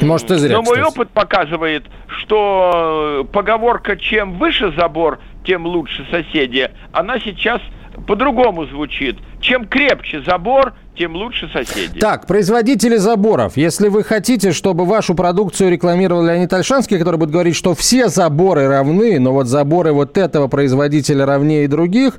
Может, 0.03 0.31
и 0.31 0.37
зря, 0.37 0.57
Но 0.57 0.63
мой 0.63 0.83
опыт 0.83 1.11
показывает, 1.11 1.85
что 2.07 3.27
поговорка 3.33 3.97
«чем 3.97 4.39
выше 4.39 4.73
забор, 4.77 5.19
тем 5.45 5.67
лучше 5.67 6.07
соседи», 6.11 6.71
она 6.93 7.19
сейчас 7.19 7.61
по-другому 8.07 8.67
звучит. 8.67 9.17
Чем 9.41 9.67
крепче 9.67 10.23
забор, 10.23 10.75
тем 10.97 11.15
лучше 11.15 11.49
соседи. 11.53 11.99
Так, 11.99 12.27
производители 12.27 12.97
заборов, 12.97 13.57
если 13.57 13.89
вы 13.89 14.03
хотите, 14.03 14.53
чтобы 14.53 14.85
вашу 14.85 15.15
продукцию 15.15 15.71
рекламировал 15.71 16.25
Леонид 16.25 16.53
Альшанский, 16.53 16.99
который 16.99 17.17
будет 17.17 17.31
говорить, 17.31 17.57
что 17.57 17.75
все 17.75 18.09
заборы 18.09 18.69
равны, 18.69 19.19
но 19.19 19.33
вот 19.33 19.47
заборы 19.47 19.93
вот 19.93 20.19
этого 20.19 20.49
производителя 20.49 21.27
равнее 21.27 21.69
других, 21.69 22.19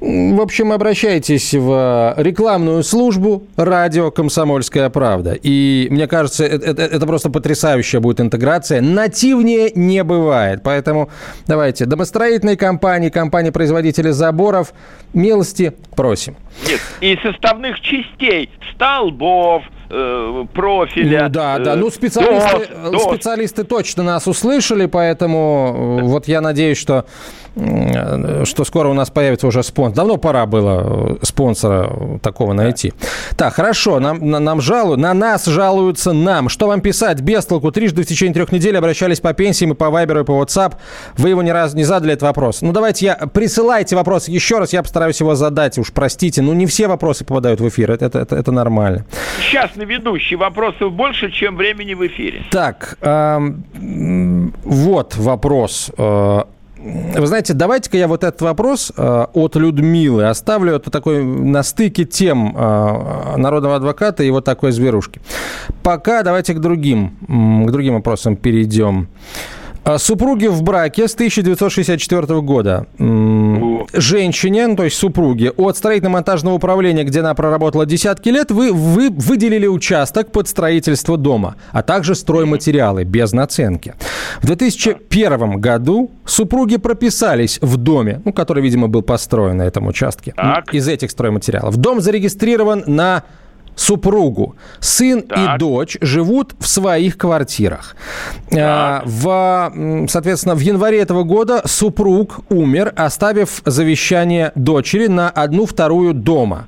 в 0.00 0.40
общем, 0.40 0.72
обращайтесь 0.72 1.54
в 1.54 2.14
рекламную 2.16 2.84
службу 2.84 3.44
радио 3.56 4.10
«Комсомольская 4.10 4.90
правда». 4.90 5.36
И 5.40 5.88
мне 5.90 6.06
кажется, 6.06 6.44
это, 6.44 6.66
это, 6.70 6.82
это 6.82 7.06
просто 7.06 7.30
потрясающая 7.30 7.98
будет 7.98 8.20
интеграция. 8.20 8.80
Нативнее 8.80 9.72
не 9.74 10.04
бывает. 10.04 10.60
Поэтому 10.62 11.10
давайте, 11.46 11.84
домостроительные 11.84 12.56
компании, 12.56 13.08
компании-производители 13.08 14.10
заборов, 14.10 14.72
милости 15.14 15.72
просим. 15.96 16.36
Нет, 16.66 16.80
и 17.00 17.16
составных 17.22 17.80
частей, 17.80 18.50
столбов, 18.74 19.64
э, 19.90 20.44
профиля. 20.52 21.24
Ну, 21.24 21.28
да, 21.28 21.58
да. 21.58 21.76
Ну, 21.76 21.90
специалисты, 21.90 22.68
дос, 22.68 22.92
дос. 22.92 23.02
специалисты 23.02 23.64
точно 23.64 24.02
нас 24.04 24.26
услышали, 24.26 24.86
поэтому 24.86 26.00
вот 26.02 26.28
я 26.28 26.40
надеюсь, 26.40 26.78
что 26.78 27.06
что 28.44 28.64
скоро 28.64 28.88
у 28.88 28.94
нас 28.94 29.10
появится 29.10 29.46
уже 29.46 29.62
спонсор. 29.62 29.96
Давно 29.96 30.16
пора 30.16 30.46
было 30.46 31.16
э, 31.20 31.24
спонсора 31.24 32.18
такого 32.22 32.52
найти. 32.52 32.92
Так, 33.36 33.54
хорошо, 33.54 34.00
нам, 34.00 34.30
на, 34.30 34.38
нам 34.38 34.60
жалуют, 34.60 35.00
на 35.00 35.14
нас 35.14 35.46
жалуются 35.46 36.12
нам. 36.12 36.48
Что 36.48 36.66
вам 36.66 36.80
писать? 36.80 37.20
Без 37.20 37.46
толку. 37.46 37.72
Трижды 37.72 38.02
в 38.02 38.06
течение 38.06 38.34
трех 38.34 38.52
недель 38.52 38.76
обращались 38.76 39.20
по 39.20 39.32
пенсиям 39.32 39.72
и 39.72 39.74
по 39.74 39.90
Вайберу, 39.90 40.20
и 40.20 40.24
по 40.24 40.32
WhatsApp. 40.32 40.74
Вы 41.16 41.30
его 41.30 41.42
ни 41.42 41.50
разу 41.50 41.76
не 41.76 41.84
задали 41.84 42.12
этот 42.12 42.22
вопрос. 42.22 42.62
Ну, 42.62 42.72
давайте 42.72 43.06
я... 43.06 43.14
Присылайте 43.14 43.96
вопрос 43.96 44.28
еще 44.28 44.58
раз, 44.58 44.72
я 44.72 44.82
постараюсь 44.82 45.20
его 45.20 45.34
задать. 45.34 45.78
Уж 45.78 45.92
простите, 45.92 46.42
ну 46.42 46.52
не 46.52 46.66
все 46.66 46.88
вопросы 46.88 47.24
попадают 47.24 47.60
в 47.60 47.68
эфир, 47.68 47.90
это, 47.90 48.06
это, 48.06 48.18
это, 48.20 48.36
это 48.36 48.52
нормально. 48.52 49.04
Частный 49.50 49.84
ведущий, 49.84 50.36
вопросов 50.36 50.92
больше, 50.92 51.30
чем 51.30 51.56
времени 51.56 51.94
в 51.94 52.06
эфире. 52.06 52.42
Так, 52.50 52.98
э, 53.00 53.38
вот 54.64 55.16
вопрос. 55.16 55.90
Вы 57.16 57.26
знаете, 57.26 57.54
давайте-ка 57.54 57.96
я 57.96 58.08
вот 58.08 58.24
этот 58.24 58.40
вопрос 58.42 58.92
э, 58.96 59.26
от 59.32 59.56
Людмилы 59.56 60.24
оставлю. 60.28 60.74
Это 60.74 60.90
такой 60.90 61.24
на 61.24 61.62
стыке 61.62 62.04
тем 62.04 62.54
э, 62.56 63.36
народного 63.36 63.76
адвоката 63.76 64.22
и 64.22 64.30
вот 64.30 64.44
такой 64.44 64.72
зверушки. 64.72 65.20
Пока 65.82 66.22
давайте 66.22 66.54
к 66.54 66.60
другим, 66.60 67.16
к 67.66 67.70
другим 67.70 67.94
вопросам 67.94 68.36
перейдем. 68.36 69.08
А, 69.84 69.98
супруги 69.98 70.46
в 70.46 70.62
браке 70.62 71.08
с 71.08 71.14
1964 71.14 72.40
года. 72.40 72.86
Женщине, 73.92 74.66
ну, 74.66 74.76
то 74.76 74.84
есть 74.84 74.96
супруге, 74.96 75.50
от 75.50 75.76
строительно-монтажного 75.76 76.54
управления, 76.54 77.04
где 77.04 77.20
она 77.20 77.34
проработала 77.34 77.86
десятки 77.86 78.28
лет, 78.28 78.50
вы, 78.50 78.72
вы 78.72 79.10
выделили 79.10 79.66
участок 79.66 80.30
под 80.30 80.48
строительство 80.48 81.16
дома, 81.16 81.56
а 81.72 81.82
также 81.82 82.14
стройматериалы 82.14 83.04
без 83.04 83.32
наценки. 83.32 83.94
В 84.42 84.46
2001 84.46 85.60
году 85.60 86.10
супруги 86.24 86.76
прописались 86.76 87.58
в 87.62 87.76
доме, 87.76 88.20
ну, 88.24 88.32
который, 88.32 88.62
видимо, 88.62 88.88
был 88.88 89.02
построен 89.02 89.56
на 89.58 89.62
этом 89.62 89.86
участке, 89.86 90.34
так. 90.36 90.74
из 90.74 90.86
этих 90.88 91.10
стройматериалов. 91.10 91.76
Дом 91.76 92.00
зарегистрирован 92.00 92.84
на 92.86 93.22
супругу. 93.78 94.56
Сын 94.80 95.22
так. 95.22 95.56
и 95.56 95.58
дочь 95.58 95.96
живут 96.00 96.54
в 96.58 96.66
своих 96.66 97.16
квартирах. 97.16 97.96
Так. 98.50 99.02
В, 99.06 99.72
соответственно, 100.08 100.54
в 100.54 100.60
январе 100.60 100.98
этого 100.98 101.22
года 101.22 101.62
супруг 101.64 102.40
умер, 102.50 102.92
оставив 102.96 103.62
завещание 103.64 104.52
дочери 104.54 105.06
на 105.06 105.30
одну 105.30 105.64
вторую 105.64 106.12
дома. 106.12 106.66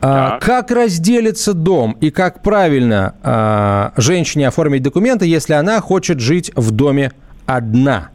Так. 0.00 0.40
Как 0.40 0.70
разделится 0.70 1.54
дом 1.54 1.96
и 2.00 2.10
как 2.10 2.40
правильно 2.44 3.16
а, 3.24 3.92
женщине 3.96 4.46
оформить 4.46 4.82
документы, 4.82 5.26
если 5.26 5.54
она 5.54 5.80
хочет 5.80 6.20
жить 6.20 6.52
в 6.54 6.70
доме 6.70 7.10
одна? 7.46 8.10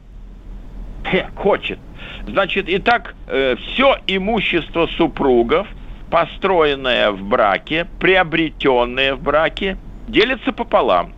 Хочет. 1.36 1.80
Значит, 2.26 2.66
итак, 2.70 3.16
э, 3.28 3.58
все 3.58 3.98
имущество 4.08 4.88
супругов– 4.96 5.68
построенное 6.14 7.10
в 7.10 7.24
браке, 7.24 7.88
приобретенное 8.00 9.16
в 9.16 9.24
браке, 9.24 9.78
делится 10.08 10.52
пополам. 10.52 11.12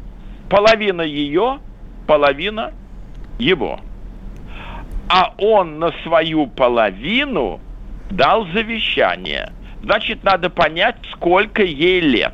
Половина 0.50 1.02
ее, 1.02 1.60
половина 2.08 2.72
его. 3.38 3.82
А 5.10 5.34
он 5.38 5.80
на 5.80 5.92
свою 6.04 6.48
половину 6.48 7.60
дал 8.10 8.48
завещание. 8.54 9.52
Значит, 9.84 10.24
надо 10.24 10.50
понять, 10.50 10.96
сколько 11.12 11.62
ей 11.62 12.00
лет. 12.00 12.34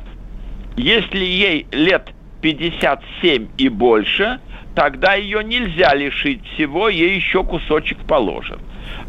Если 0.76 1.24
ей 1.24 1.66
лет 1.72 2.12
57 2.42 3.48
и 3.58 3.68
больше, 3.68 4.38
тогда 4.76 5.14
ее 5.14 5.42
нельзя 5.42 5.94
лишить 5.94 6.46
всего, 6.54 6.88
ей 6.88 7.16
еще 7.16 7.42
кусочек 7.42 7.98
положен. 8.06 8.60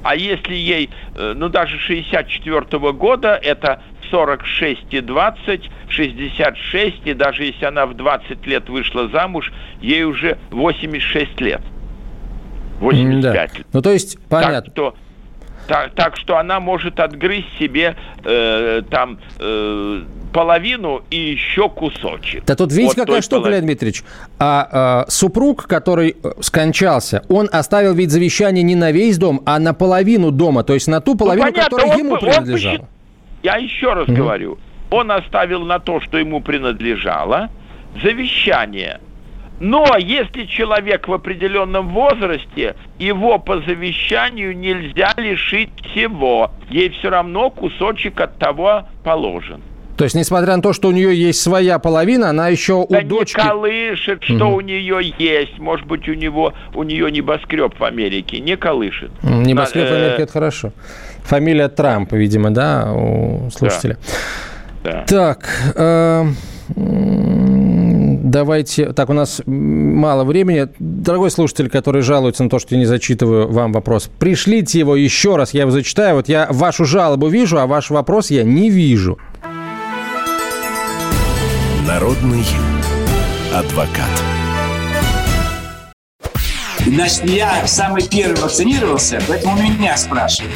А 0.03 0.15
если 0.15 0.53
ей, 0.53 0.89
э, 1.15 1.33
ну 1.35 1.49
даже 1.49 1.77
64 1.79 2.77
-го 2.77 2.93
года, 2.93 3.39
это 3.41 3.81
46 4.11 4.93
и 4.93 5.01
20, 5.01 5.69
66, 5.89 7.01
и 7.05 7.13
даже 7.13 7.45
если 7.45 7.65
она 7.65 7.85
в 7.85 7.95
20 7.95 8.45
лет 8.45 8.69
вышла 8.69 9.07
замуж, 9.09 9.51
ей 9.81 10.03
уже 10.03 10.37
86 10.51 11.41
лет. 11.41 11.61
85 12.79 13.21
да. 13.21 13.33
лет. 13.33 13.65
Ну, 13.71 13.81
то 13.81 13.91
есть, 13.91 14.17
понятно. 14.29 14.61
Так 14.61 14.71
что 14.71 14.95
так, 15.67 15.91
так 15.95 16.17
что 16.17 16.37
она 16.37 16.59
может 16.59 16.99
отгрызть 16.99 17.57
себе 17.57 17.95
э, 18.23 18.81
там 18.89 19.19
э, 19.39 20.01
половину 20.33 21.03
и 21.09 21.17
еще 21.17 21.69
кусочек. 21.69 22.45
Да 22.45 22.55
тут 22.55 22.71
видите, 22.71 22.95
вот 22.97 23.07
какая 23.07 23.21
штука, 23.21 23.41
половины. 23.41 23.55
Леонид 23.55 23.67
Дмитриевич. 23.67 24.03
А, 24.39 24.67
а 24.71 25.05
супруг, 25.09 25.67
который 25.67 26.17
э, 26.21 26.31
скончался, 26.41 27.23
он 27.29 27.49
оставил 27.51 27.93
ведь 27.93 28.11
завещание 28.11 28.63
не 28.63 28.75
на 28.75 28.91
весь 28.91 29.17
дом, 29.17 29.41
а 29.45 29.59
на 29.59 29.73
половину 29.73 30.31
дома, 30.31 30.63
то 30.63 30.73
есть 30.73 30.87
на 30.87 31.01
ту 31.01 31.15
половину, 31.15 31.45
ну, 31.45 31.51
понятно, 31.51 31.77
которая 31.77 31.93
он, 31.93 31.99
ему 31.99 32.17
принадлежала. 32.17 32.75
Он, 32.75 32.87
я 33.43 33.55
еще 33.57 33.93
раз 33.93 34.07
угу. 34.07 34.15
говорю, 34.15 34.57
он 34.89 35.11
оставил 35.11 35.63
на 35.65 35.79
то, 35.79 36.01
что 36.01 36.17
ему 36.17 36.41
принадлежало, 36.41 37.49
завещание– 38.01 38.99
но 39.59 39.95
если 39.97 40.45
человек 40.45 41.07
в 41.07 41.13
определенном 41.13 41.89
возрасте, 41.89 42.75
его 42.99 43.39
по 43.39 43.59
завещанию 43.61 44.57
нельзя 44.57 45.13
лишить 45.17 45.69
всего. 45.91 46.51
Ей 46.69 46.89
все 46.89 47.09
равно 47.09 47.49
кусочек 47.49 48.19
от 48.19 48.37
того 48.37 48.87
положен. 49.03 49.61
То 49.97 50.05
есть, 50.05 50.15
несмотря 50.15 50.55
на 50.55 50.61
то, 50.61 50.73
что 50.73 50.87
у 50.87 50.91
нее 50.91 51.15
есть 51.15 51.39
своя 51.41 51.77
половина, 51.77 52.29
она 52.29 52.47
еще 52.47 52.87
да 52.89 52.99
у 52.99 53.01
дочки... 53.03 53.39
не 53.39 53.47
колышет, 53.47 54.23
что 54.23 54.47
угу. 54.47 54.55
у 54.55 54.61
нее 54.61 55.13
есть. 55.19 55.59
Может 55.59 55.85
быть, 55.85 56.09
у 56.09 56.13
него 56.13 56.53
у 56.73 56.83
нее 56.83 57.11
небоскреб 57.11 57.79
в 57.79 57.83
Америке. 57.83 58.39
Не 58.39 58.57
колышет. 58.57 59.11
Небоскреб 59.21 59.87
в 59.87 59.93
Америке– 59.93 60.23
это 60.23 60.31
хорошо. 60.31 60.73
Фамилия 61.23 61.69
Трамп, 61.69 62.11
видимо, 62.13 62.49
да, 62.49 62.91
у 62.91 63.49
слушателя. 63.51 63.97
Да. 64.83 65.05
Так, 65.07 65.47
э, 65.75 66.25
Давайте, 68.23 68.93
так, 68.93 69.09
у 69.09 69.13
нас 69.13 69.41
мало 69.45 70.23
времени. 70.23 70.69
Дорогой 70.79 71.29
слушатель, 71.29 71.69
который 71.69 72.01
жалуется 72.01 72.45
на 72.45 72.49
то, 72.49 72.57
что 72.57 72.73
я 72.73 72.79
не 72.79 72.85
зачитываю 72.85 73.51
вам 73.51 73.73
вопрос, 73.73 74.09
пришлите 74.17 74.79
его 74.79 74.95
еще 74.95 75.35
раз, 75.35 75.53
я 75.53 75.61
его 75.61 75.71
зачитаю. 75.71 76.15
Вот 76.15 76.29
я 76.29 76.47
вашу 76.49 76.85
жалобу 76.85 77.27
вижу, 77.27 77.59
а 77.59 77.67
ваш 77.67 77.89
вопрос 77.89 78.31
я 78.31 78.43
не 78.43 78.69
вижу. 78.69 79.19
Народный 81.85 82.45
адвокат. 83.53 84.09
Значит, 86.85 87.25
я 87.25 87.67
самый 87.67 88.07
первый 88.07 88.41
вакцинировался, 88.41 89.21
поэтому 89.27 89.61
меня 89.61 89.97
спрашивают. 89.97 90.55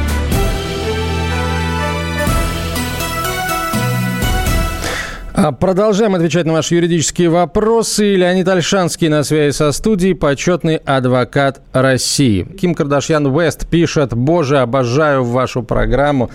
Продолжаем 5.49 6.13
отвечать 6.13 6.45
на 6.45 6.53
ваши 6.53 6.75
юридические 6.75 7.29
вопросы. 7.29 8.15
Леонид 8.15 8.47
Альшанский 8.47 9.07
на 9.07 9.23
связи 9.23 9.55
со 9.55 9.71
студией, 9.71 10.13
почетный 10.13 10.75
адвокат 10.75 11.61
России. 11.73 12.43
Ким 12.43 12.75
Кардашьян 12.75 13.35
Вест 13.35 13.67
пишет, 13.67 14.13
боже, 14.13 14.59
обожаю 14.59 15.23
вашу 15.23 15.63
программу. 15.63 16.29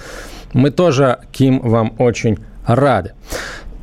Мы 0.53 0.71
тоже, 0.71 1.19
Ким, 1.31 1.61
вам 1.61 1.95
очень 1.99 2.38
рады. 2.66 3.12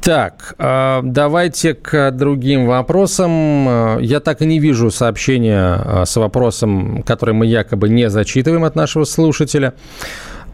Так, 0.02 0.56
а, 0.58 1.00
давайте 1.02 1.74
к 1.74 2.12
другим 2.12 2.66
вопросам. 2.66 3.32
А, 3.70 4.00
я 4.00 4.20
так 4.20 4.42
и 4.42 4.46
не 4.46 4.60
вижу 4.60 4.92
сообщения 4.92 6.04
с 6.06 6.18
вопросом, 6.18 7.02
который 7.04 7.34
мы 7.34 7.46
якобы 7.46 7.88
не 7.88 8.10
зачитываем 8.10 8.66
от 8.66 8.76
нашего 8.76 9.06
слушателя. 9.06 9.74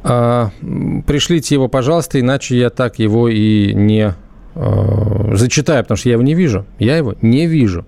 Пришлите 0.01 1.55
его, 1.55 1.67
пожалуйста, 1.67 2.21
иначе 2.21 2.57
я 2.57 2.69
так 2.69 2.99
его 2.99 3.27
и 3.27 3.73
не 3.73 4.13
Э, 4.59 5.35
зачитаю, 5.35 5.83
потому 5.83 5.97
что 5.97 6.09
я 6.09 6.13
его 6.13 6.23
не 6.23 6.33
вижу. 6.33 6.65
Я 6.79 6.97
его 6.97 7.15
не 7.21 7.47
вижу. 7.47 7.85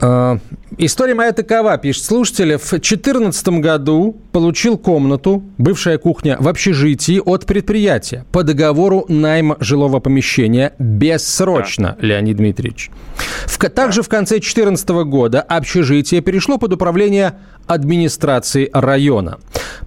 Э, 0.00 0.38
история 0.78 1.14
моя 1.14 1.32
такова, 1.32 1.76
пишет 1.76 2.04
слушатель. 2.04 2.56
В 2.56 2.70
2014 2.70 3.60
году 3.60 4.16
получил 4.32 4.78
комнату, 4.78 5.42
бывшая 5.58 5.98
кухня, 5.98 6.38
в 6.40 6.48
общежитии 6.48 7.20
от 7.22 7.44
предприятия 7.44 8.24
по 8.32 8.42
договору 8.42 9.04
найма 9.08 9.58
жилого 9.60 10.00
помещения 10.00 10.72
бессрочно, 10.78 11.98
да. 12.00 12.06
Леонид 12.06 12.38
Дмитриевич. 12.38 12.90
В, 13.44 13.58
также 13.68 14.02
в 14.02 14.08
конце 14.08 14.36
2014 14.36 14.88
года 14.88 15.42
общежитие 15.42 16.22
перешло 16.22 16.56
под 16.56 16.72
управление 16.72 17.34
администрации 17.66 18.70
района. 18.72 19.38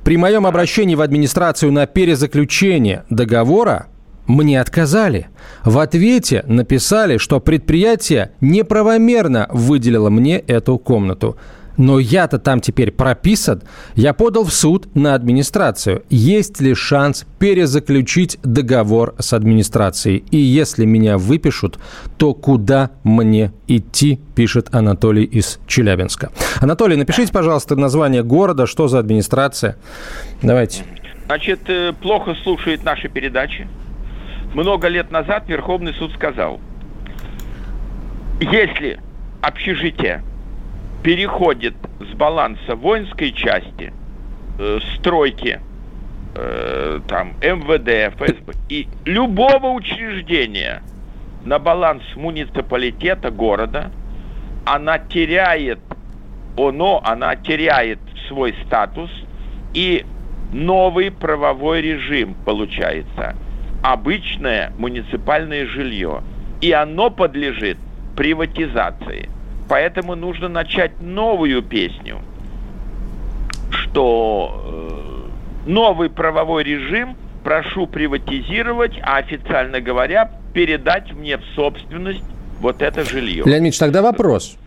При 0.04 0.18
моем 0.18 0.46
обращении 0.46 0.94
в 0.94 1.02
администрацию 1.02 1.72
на 1.72 1.88
перезаключение 1.88 3.06
договора 3.10 3.88
мне 4.28 4.60
отказали. 4.60 5.28
В 5.64 5.80
ответе 5.80 6.44
написали, 6.48 7.18
что 7.18 7.40
предприятие 7.40 8.32
неправомерно 8.42 9.48
выделило 9.52 10.10
мне 10.10 10.40
эту 10.40 10.78
комнату. 10.78 11.38
Но 11.76 11.98
я-то 11.98 12.38
там 12.38 12.62
теперь 12.62 12.92
прописан. 12.92 13.64
Я 13.96 14.14
подал 14.14 14.44
в 14.44 14.54
суд 14.54 14.96
на 14.96 15.16
администрацию. 15.16 16.04
Есть 16.10 16.62
ли 16.62 16.76
шанс 16.76 17.26
перезаключить 17.40 18.38
договор 18.44 19.16
с 19.18 19.34
администрацией? 19.34 20.24
И 20.30 20.38
если 20.38 20.86
меня 20.86 21.18
выпишут, 21.18 21.80
то 22.18 22.36
куда 22.36 22.92
мне 23.04 23.52
идти, 23.68 24.20
пишет 24.36 24.68
Анатолий 24.72 25.24
из 25.24 25.60
Челябинска. 25.66 26.32
Анатолий, 26.62 26.96
напишите, 26.96 27.34
пожалуйста, 27.34 27.76
название 27.76 28.24
города, 28.24 28.68
что 28.68 28.88
за 28.88 29.00
администрация. 29.00 29.78
Давайте. 30.44 30.84
Значит, 31.26 31.62
э, 31.68 31.94
плохо 32.00 32.36
слушает 32.44 32.84
наши 32.84 33.10
передачи 33.10 33.68
много 34.54 34.88
лет 34.88 35.12
назад 35.12 35.48
Верховный 35.48 35.94
суд 35.94 36.14
сказал, 36.14 36.60
если 38.40 39.00
общежитие 39.42 40.24
переходит 41.02 41.76
с 42.00 42.16
баланса 42.16 42.76
воинской 42.76 43.32
части, 43.32 43.92
э, 44.60 44.80
стройки, 44.96 45.60
э, 46.36 47.00
там, 47.08 47.34
МВД, 47.42 48.16
ФСБ 48.16 48.54
и 48.70 48.88
любого 49.06 49.68
учреждения 49.68 50.82
на 51.44 51.60
баланс 51.60 52.04
муниципалитета 52.16 53.32
города, 53.32 53.92
она 54.66 54.98
теряет 54.98 55.80
оно, 56.56 57.02
она 57.04 57.36
теряет 57.36 57.98
свой 58.28 58.56
статус 58.66 59.10
и 59.74 60.06
новый 60.54 61.10
правовой 61.10 61.82
режим 61.82 62.36
получается– 62.46 63.36
обычное 63.84 64.72
муниципальное 64.78 65.68
жилье. 65.68 66.24
И 66.62 66.72
оно 66.72 67.12
подлежит 67.12 67.78
приватизации. 68.16 69.30
Поэтому 69.70 70.16
нужно 70.16 70.48
начать 70.48 71.02
новую 71.02 71.62
песню, 71.62 72.20
что 73.70 75.30
э, 75.66 75.70
новый 75.70 76.10
правовой 76.10 76.64
режим 76.64 77.18
прошу 77.44 77.88
приватизировать, 77.88 78.94
а 79.02 79.18
официально 79.18 79.82
говоря, 79.82 80.32
передать 80.54 81.12
мне 81.14 81.38
в 81.38 81.44
собственность 81.56 82.24
вот 82.60 82.82
это 82.82 83.04
жилье. 83.04 83.44
Леонид 83.46 83.64
Ильич, 83.64 83.78
тогда 83.80 84.02
вопрос. 84.02 84.58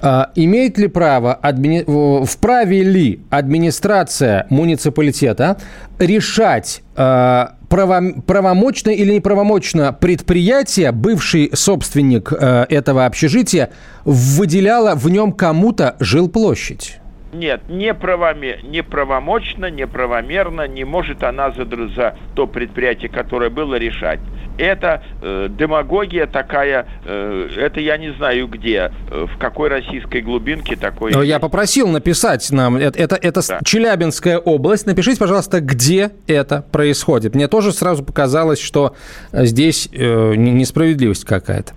А, 0.00 0.30
имеет 0.34 0.76
ли 0.78 0.88
право, 0.88 1.34
админи... 1.34 1.84
вправе 2.26 2.82
ли 2.82 3.20
администрация 3.30 4.46
муниципалитета 4.50 5.56
решать 5.98 6.82
э, 6.96 7.46
право... 7.74 8.22
правомочно 8.26 8.90
или 8.90 9.14
неправомочно 9.14 9.92
предприятие, 9.92 10.92
бывший 10.92 11.50
собственник 11.54 12.32
э, 12.32 12.66
этого 12.68 13.04
общежития, 13.06 13.70
выделяло 14.04 14.94
в 14.94 15.08
нем 15.10 15.32
кому-то 15.32 15.96
жилплощадь? 15.98 17.00
Нет, 17.34 17.62
неправоме, 17.68 18.60
неправомочно, 18.62 19.68
неправомерно 19.68 20.68
не 20.68 20.84
может 20.84 21.24
она 21.24 21.50
за, 21.50 21.66
за 21.94 22.16
то 22.34 22.46
предприятие, 22.46 23.08
которое 23.08 23.50
было, 23.50 23.74
решать. 23.74 24.20
Это 24.56 25.02
э, 25.20 25.48
демагогия 25.50 26.26
такая, 26.26 26.86
э, 27.04 27.48
это 27.56 27.80
я 27.80 27.96
не 27.96 28.12
знаю 28.12 28.46
где, 28.46 28.92
э, 29.10 29.26
в 29.26 29.36
какой 29.36 29.68
российской 29.68 30.20
глубинке 30.20 30.76
такой... 30.76 31.10
Но 31.10 31.24
я 31.24 31.40
попросил 31.40 31.88
написать 31.88 32.48
нам, 32.52 32.76
это, 32.76 32.96
это, 32.96 33.16
это 33.16 33.40
да. 33.48 33.58
Челябинская 33.64 34.38
область, 34.38 34.86
напишите, 34.86 35.18
пожалуйста, 35.18 35.60
где 35.60 36.12
это 36.28 36.62
происходит. 36.70 37.34
Мне 37.34 37.48
тоже 37.48 37.72
сразу 37.72 38.04
показалось, 38.04 38.60
что 38.60 38.94
здесь 39.32 39.88
э, 39.92 40.34
несправедливость 40.36 41.24
какая-то. 41.24 41.72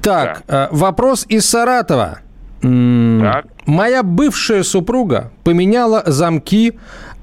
Так, 0.00 0.44
да. 0.48 0.68
э, 0.72 0.74
вопрос 0.74 1.26
из 1.28 1.44
Саратова. 1.44 2.20
Так. 2.60 3.46
Моя 3.66 4.02
бывшая 4.02 4.62
супруга 4.62 5.30
поменяла 5.44 6.02
замки 6.06 6.72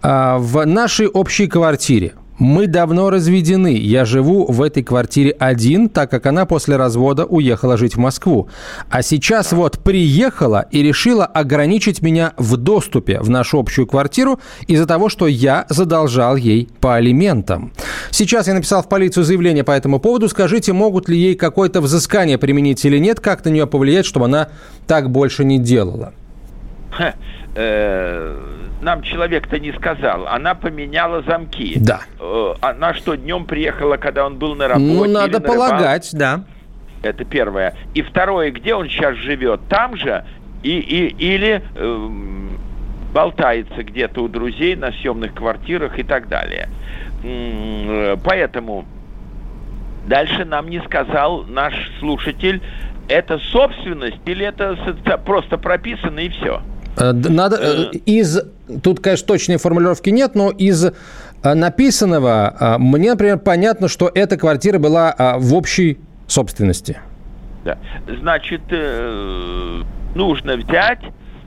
э, 0.01 0.35
в 0.37 0.65
нашей 0.65 1.07
общей 1.07 1.47
квартире. 1.47 2.13
Мы 2.37 2.67
давно 2.67 3.09
разведены. 3.09 3.77
Я 3.77 4.03
живу 4.03 4.45
в 4.51 4.61
этой 4.61 4.83
квартире 4.83 5.31
один, 5.31 5.87
так 5.87 6.11
как 6.11 6.25
она 6.25 6.45
после 6.45 6.75
развода 6.75 7.23
уехала 7.25 7.77
жить 7.77 7.95
в 7.95 7.99
Москву. 7.99 8.49
А 8.89 9.01
сейчас 9.01 9.53
вот 9.53 9.79
приехала 9.79 10.65
и 10.69 10.83
решила 10.83 11.25
ограничить 11.25 12.01
меня 12.01 12.33
в 12.37 12.57
доступе 12.57 13.21
в 13.21 13.29
нашу 13.29 13.59
общую 13.59 13.87
квартиру 13.87 14.39
из-за 14.67 14.85
того, 14.85 15.07
что 15.07 15.27
я 15.27 15.65
задолжал 15.69 16.35
ей 16.35 16.67
по 16.81 16.95
алиментам. 16.95 17.71
Сейчас 18.15 18.47
я 18.47 18.53
написал 18.53 18.81
в 18.81 18.87
полицию 18.87 19.25
заявление 19.25 19.65
по 19.65 19.71
этому 19.71 19.99
поводу. 19.99 20.29
Скажите, 20.29 20.71
могут 20.71 21.09
ли 21.09 21.17
ей 21.17 21.35
какое-то 21.35 21.81
взыскание 21.81 22.37
применить 22.37 22.85
или 22.85 22.97
нет? 22.97 23.19
Как 23.19 23.43
на 23.43 23.49
нее 23.49 23.67
повлиять, 23.67 24.05
чтобы 24.05 24.27
она 24.27 24.47
так 24.87 25.09
больше 25.09 25.43
не 25.43 25.59
делала? 25.59 26.13
Э, 27.57 28.37
нам 28.81 29.01
человек-то 29.01 29.59
не 29.59 29.73
сказал. 29.73 30.27
Она 30.27 30.55
поменяла 30.55 31.23
замки. 31.23 31.73
Да. 31.77 32.03
Э, 32.21 32.53
она 32.61 32.93
что, 32.93 33.15
днем 33.15 33.43
приехала, 33.45 33.97
когда 33.97 34.25
он 34.25 34.37
был 34.37 34.55
на 34.55 34.69
работе? 34.69 34.93
Ну, 34.93 35.05
надо 35.05 35.41
полагать, 35.41 36.09
да. 36.13 36.45
Это 37.01 37.25
первое. 37.25 37.75
И 37.95 38.01
второе, 38.01 38.49
где 38.51 38.75
он 38.75 38.87
сейчас 38.87 39.15
живет? 39.17 39.59
Там 39.67 39.97
же? 39.97 40.23
И, 40.63 40.79
и, 40.79 41.07
или 41.17 41.61
э, 41.75 42.09
болтается 43.15 43.81
где-то 43.83 44.23
у 44.23 44.27
друзей 44.27 44.75
на 44.75 44.91
съемных 44.91 45.33
квартирах 45.33 45.97
и 45.97 46.03
так 46.03 46.27
далее. 46.27 46.69
Э, 47.25 48.17
поэтому 48.23 48.85
дальше 50.07 50.45
нам 50.45 50.69
не 50.69 50.81
сказал 50.81 51.43
наш 51.43 51.73
слушатель, 51.99 52.61
это 53.07 53.39
собственность 53.39 54.19
или 54.25 54.45
это 54.45 54.77
просто 55.25 55.57
прописано 55.57 56.19
и 56.19 56.29
все. 56.29 56.61
Э, 56.97 57.11
надо 57.11 57.57
э, 57.57 57.97
из 58.05 58.41
тут, 58.83 58.99
конечно, 58.99 59.27
точной 59.27 59.57
формулировки 59.57 60.09
нет, 60.09 60.35
но 60.35 60.49
из 60.49 60.85
э, 60.85 60.91
написанного 61.53 62.77
мне, 62.79 63.11
например, 63.11 63.39
понятно, 63.39 63.87
что 63.87 64.09
эта 64.13 64.37
квартира 64.37 64.79
была 64.79 65.35
в 65.37 65.53
общей 65.53 65.99
собственности. 66.27 66.99
Да. 67.63 67.77
Значит, 68.07 68.61
нужно 70.15 70.55
взять, 70.55 71.01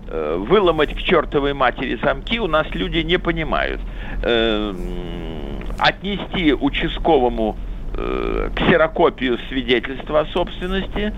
выломать 0.09 0.95
к 0.97 0.99
чертовой 0.99 1.55
матери 1.55 1.99
замки. 2.03 2.41
У 2.41 2.47
нас 2.47 2.67
люди 2.73 2.99
не 2.99 3.19
понимают. 3.19 3.81
Отнести 5.79 6.53
участковому 6.53 7.57
ксерокопию 8.55 9.39
свидетельства 9.49 10.21
о 10.21 10.27
собственности, 10.27 11.13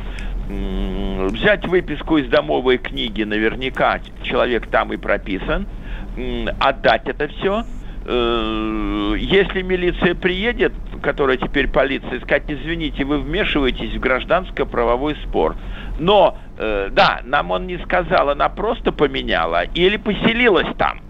взять 0.48 1.66
выписку 1.66 2.16
из 2.16 2.28
домовой 2.28 2.78
книги, 2.78 3.22
наверняка 3.22 4.00
человек 4.22 4.66
там 4.68 4.90
и 4.92 4.96
прописан, 4.96 5.66
отдать 6.58 7.06
это 7.06 7.28
все. 7.28 7.64
Э, 8.06 9.14
если 9.18 9.62
милиция 9.62 10.14
приедет, 10.14 10.72
которая 11.02 11.36
теперь 11.36 11.68
полиция, 11.68 12.20
сказать, 12.20 12.44
извините, 12.48 13.04
вы 13.04 13.18
вмешиваетесь 13.18 13.94
в 13.94 14.00
гражданско-правовой 14.00 15.16
спор. 15.26 15.56
Но, 15.98 16.38
э, 16.58 16.88
да, 16.90 17.20
нам 17.24 17.50
он 17.50 17.66
не 17.66 17.78
сказал, 17.78 18.30
она 18.30 18.48
просто 18.48 18.90
поменяла 18.90 19.64
или 19.74 19.96
поселилась 19.96 20.66
там. 20.78 21.00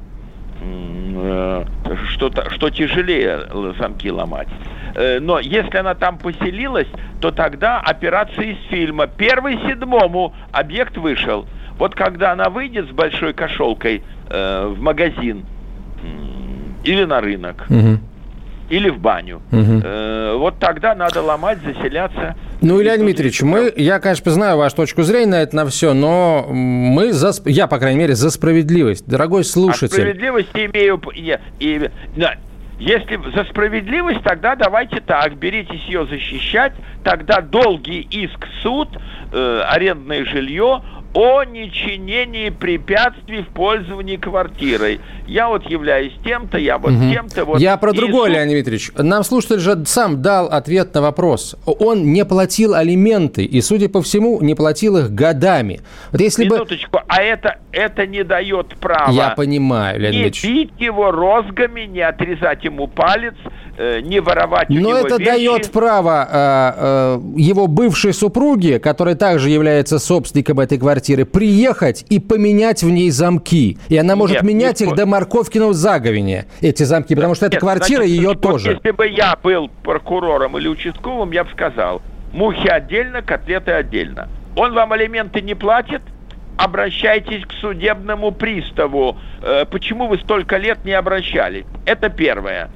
Э, 0.62 1.64
что, 2.11 2.31
что 2.51 2.70
тяжелее 2.70 3.46
замки 3.79 4.11
ломать. 4.11 4.49
Э, 4.94 5.18
но 5.20 5.38
если 5.38 5.77
она 5.79 5.94
там 5.94 6.18
поселилась, 6.18 6.88
то 7.20 7.31
тогда 7.31 7.81
операция 7.81 8.53
из 8.53 8.59
фильма. 8.68 9.07
Первый 9.07 9.57
седьмому 9.68 10.35
объект 10.53 10.96
вышел. 10.96 11.46
Вот 11.79 11.94
когда 11.94 12.33
она 12.33 12.51
выйдет 12.51 12.88
с 12.88 12.92
большой 12.92 13.33
кошелкой 13.33 14.03
э, 14.29 14.66
в 14.66 14.81
магазин 14.81 15.44
или 16.85 17.05
на 17.05 17.20
рынок, 17.20 17.66
угу. 17.68 17.99
или 18.68 18.90
в 18.90 18.99
баню, 18.99 19.40
угу. 19.51 19.81
э, 19.83 20.35
вот 20.37 20.59
тогда 20.59 20.94
надо 20.94 21.23
ломать, 21.23 21.59
заселяться. 21.62 22.37
Ну, 22.62 22.81
Илья 22.83 22.99
Дмитриевич, 22.99 23.40
мы, 23.40 23.73
я, 23.77 23.99
конечно, 24.01 24.31
знаю 24.31 24.59
вашу 24.59 24.77
точку 24.77 25.03
зрения 25.03 25.31
на 25.31 25.42
это 25.42 25.57
на 25.57 25.66
все, 25.66 25.94
но 25.94 26.46
мы 26.51 27.12
за, 27.12 27.33
я, 27.46 27.66
по 27.66 27.79
крайней 27.79 27.99
мере, 27.99 28.14
за 28.14 28.31
справедливость, 28.31 29.07
дорогой 29.07 29.44
слушатель. 29.44 29.94
А 29.94 30.01
справедливость 30.01 30.51
имею, 30.55 31.01
и, 31.14 31.38
и, 31.59 31.90
если 32.79 33.18
за 33.35 33.44
справедливость, 33.44 34.23
тогда 34.23 34.57
давайте 34.57 35.01
так, 35.01 35.37
беритесь 35.37 35.83
ее 35.85 36.07
защищать, 36.07 36.73
тогда 37.04 37.40
долгий 37.40 38.06
иск 38.10 38.46
суд, 38.62 38.88
э, 39.32 39.62
арендное 39.66 40.24
жилье, 40.24 40.82
о 41.12 41.42
нечинении 41.42 42.50
препятствий 42.50 43.42
в 43.42 43.48
пользовании 43.48 44.16
квартирой. 44.16 45.00
Я 45.26 45.48
вот 45.48 45.68
являюсь 45.68 46.12
тем-то, 46.24 46.56
я 46.58 46.78
вот 46.78 46.92
угу. 46.92 47.10
тем-то. 47.10 47.44
Вот, 47.44 47.60
я 47.60 47.76
про 47.76 47.92
другое, 47.92 48.28
суд... 48.28 48.36
Леонид 48.36 48.54
Дмитриевич. 48.54 48.92
Нам 48.96 49.24
слушатель 49.24 49.58
же 49.58 49.84
сам 49.86 50.22
дал 50.22 50.46
ответ 50.46 50.94
на 50.94 51.02
вопрос. 51.02 51.56
Он 51.66 52.12
не 52.12 52.24
платил 52.24 52.74
алименты, 52.74 53.44
и, 53.44 53.60
судя 53.60 53.88
по 53.88 54.02
всему, 54.02 54.40
не 54.40 54.54
платил 54.54 54.98
их 54.98 55.10
годами. 55.10 55.80
Вот 56.12 56.20
если 56.20 56.44
Минуточку, 56.44 56.92
бы... 56.92 57.02
а 57.08 57.22
это, 57.22 57.58
это 57.72 58.06
не 58.06 58.22
дает 58.22 58.76
права... 58.76 59.10
Я 59.10 59.30
понимаю, 59.30 59.98
Леонид 59.98 60.20
Ильич. 60.20 60.44
Не 60.44 60.50
бить 60.50 60.72
его 60.78 61.10
розгами, 61.10 61.82
не 61.82 62.02
отрезать 62.02 62.64
ему 62.64 62.86
палец, 62.86 63.34
не 64.03 64.21
воровать 64.21 64.69
у 64.71 64.75
Но 64.75 64.81
него 64.81 64.93
это 64.95 65.16
вещи. 65.16 65.25
дает 65.25 65.71
право 65.71 66.29
э, 66.31 66.75
э, 66.77 67.21
его 67.37 67.66
бывшей 67.66 68.12
супруге, 68.12 68.79
которая 68.79 69.14
также 69.14 69.49
является 69.51 69.99
собственником 69.99 70.61
этой 70.61 70.79
квартиры, 70.79 71.25
приехать 71.25 72.05
и 72.11 72.19
поменять 72.19 72.83
в 72.83 72.90
ней 72.90 73.11
замки. 73.11 73.79
И 73.88 73.97
она 73.97 74.16
может 74.16 74.37
Нет, 74.37 74.43
менять 74.43 74.81
их 74.83 74.95
до 74.95 75.07
Марковкиного 75.07 75.73
заговения, 75.73 76.47
эти 76.61 76.83
замки, 76.83 77.14
потому 77.14 77.35
что 77.35 77.47
Нет, 77.47 77.55
эта 77.55 77.61
квартира 77.61 78.03
значит, 78.03 78.16
ее 78.16 78.35
тоже. 78.35 78.73
Если 78.73 78.90
бы 78.90 79.09
я 79.09 79.37
был 79.43 79.71
прокурором 79.83 80.59
или 80.59 80.69
участковым, 80.69 81.31
я 81.31 81.45
бы 81.45 81.51
сказал, 81.51 82.03
мухи 82.33 82.69
отдельно, 82.69 83.23
котлеты 83.23 83.73
отдельно. 83.73 84.29
Он 84.57 84.75
вам 84.75 84.93
алименты 84.93 85.40
не 85.40 85.55
платит, 85.55 86.03
обращайтесь 86.59 87.45
к 87.47 87.53
судебному 87.53 88.33
приставу. 88.33 89.16
Э, 89.43 89.64
почему 89.64 90.07
вы 90.07 90.19
столько 90.19 90.59
лет 90.59 90.85
не 90.85 90.93
обращались? 90.93 91.64
Это 91.87 92.11
первое. 92.11 92.71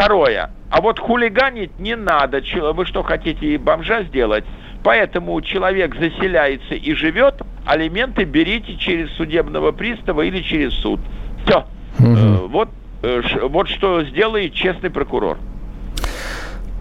Второе. 0.00 0.50
А 0.70 0.80
вот 0.80 0.98
хулиганить 0.98 1.78
не 1.78 1.94
надо. 1.94 2.42
Вы 2.72 2.86
что, 2.86 3.02
хотите 3.02 3.58
бомжа 3.58 4.02
сделать? 4.04 4.44
Поэтому 4.82 5.38
человек 5.42 5.94
заселяется 5.94 6.74
и 6.74 6.94
живет, 6.94 7.42
алименты 7.66 8.24
берите 8.24 8.76
через 8.76 9.10
судебного 9.16 9.72
пристава 9.72 10.22
или 10.22 10.40
через 10.40 10.72
суд. 10.72 11.00
Все. 11.44 11.66
Угу. 11.98 12.48
Вот, 12.48 12.70
э, 13.02 13.20
вот 13.42 13.68
что 13.68 14.02
сделает 14.04 14.54
честный 14.54 14.88
прокурор. 14.88 15.36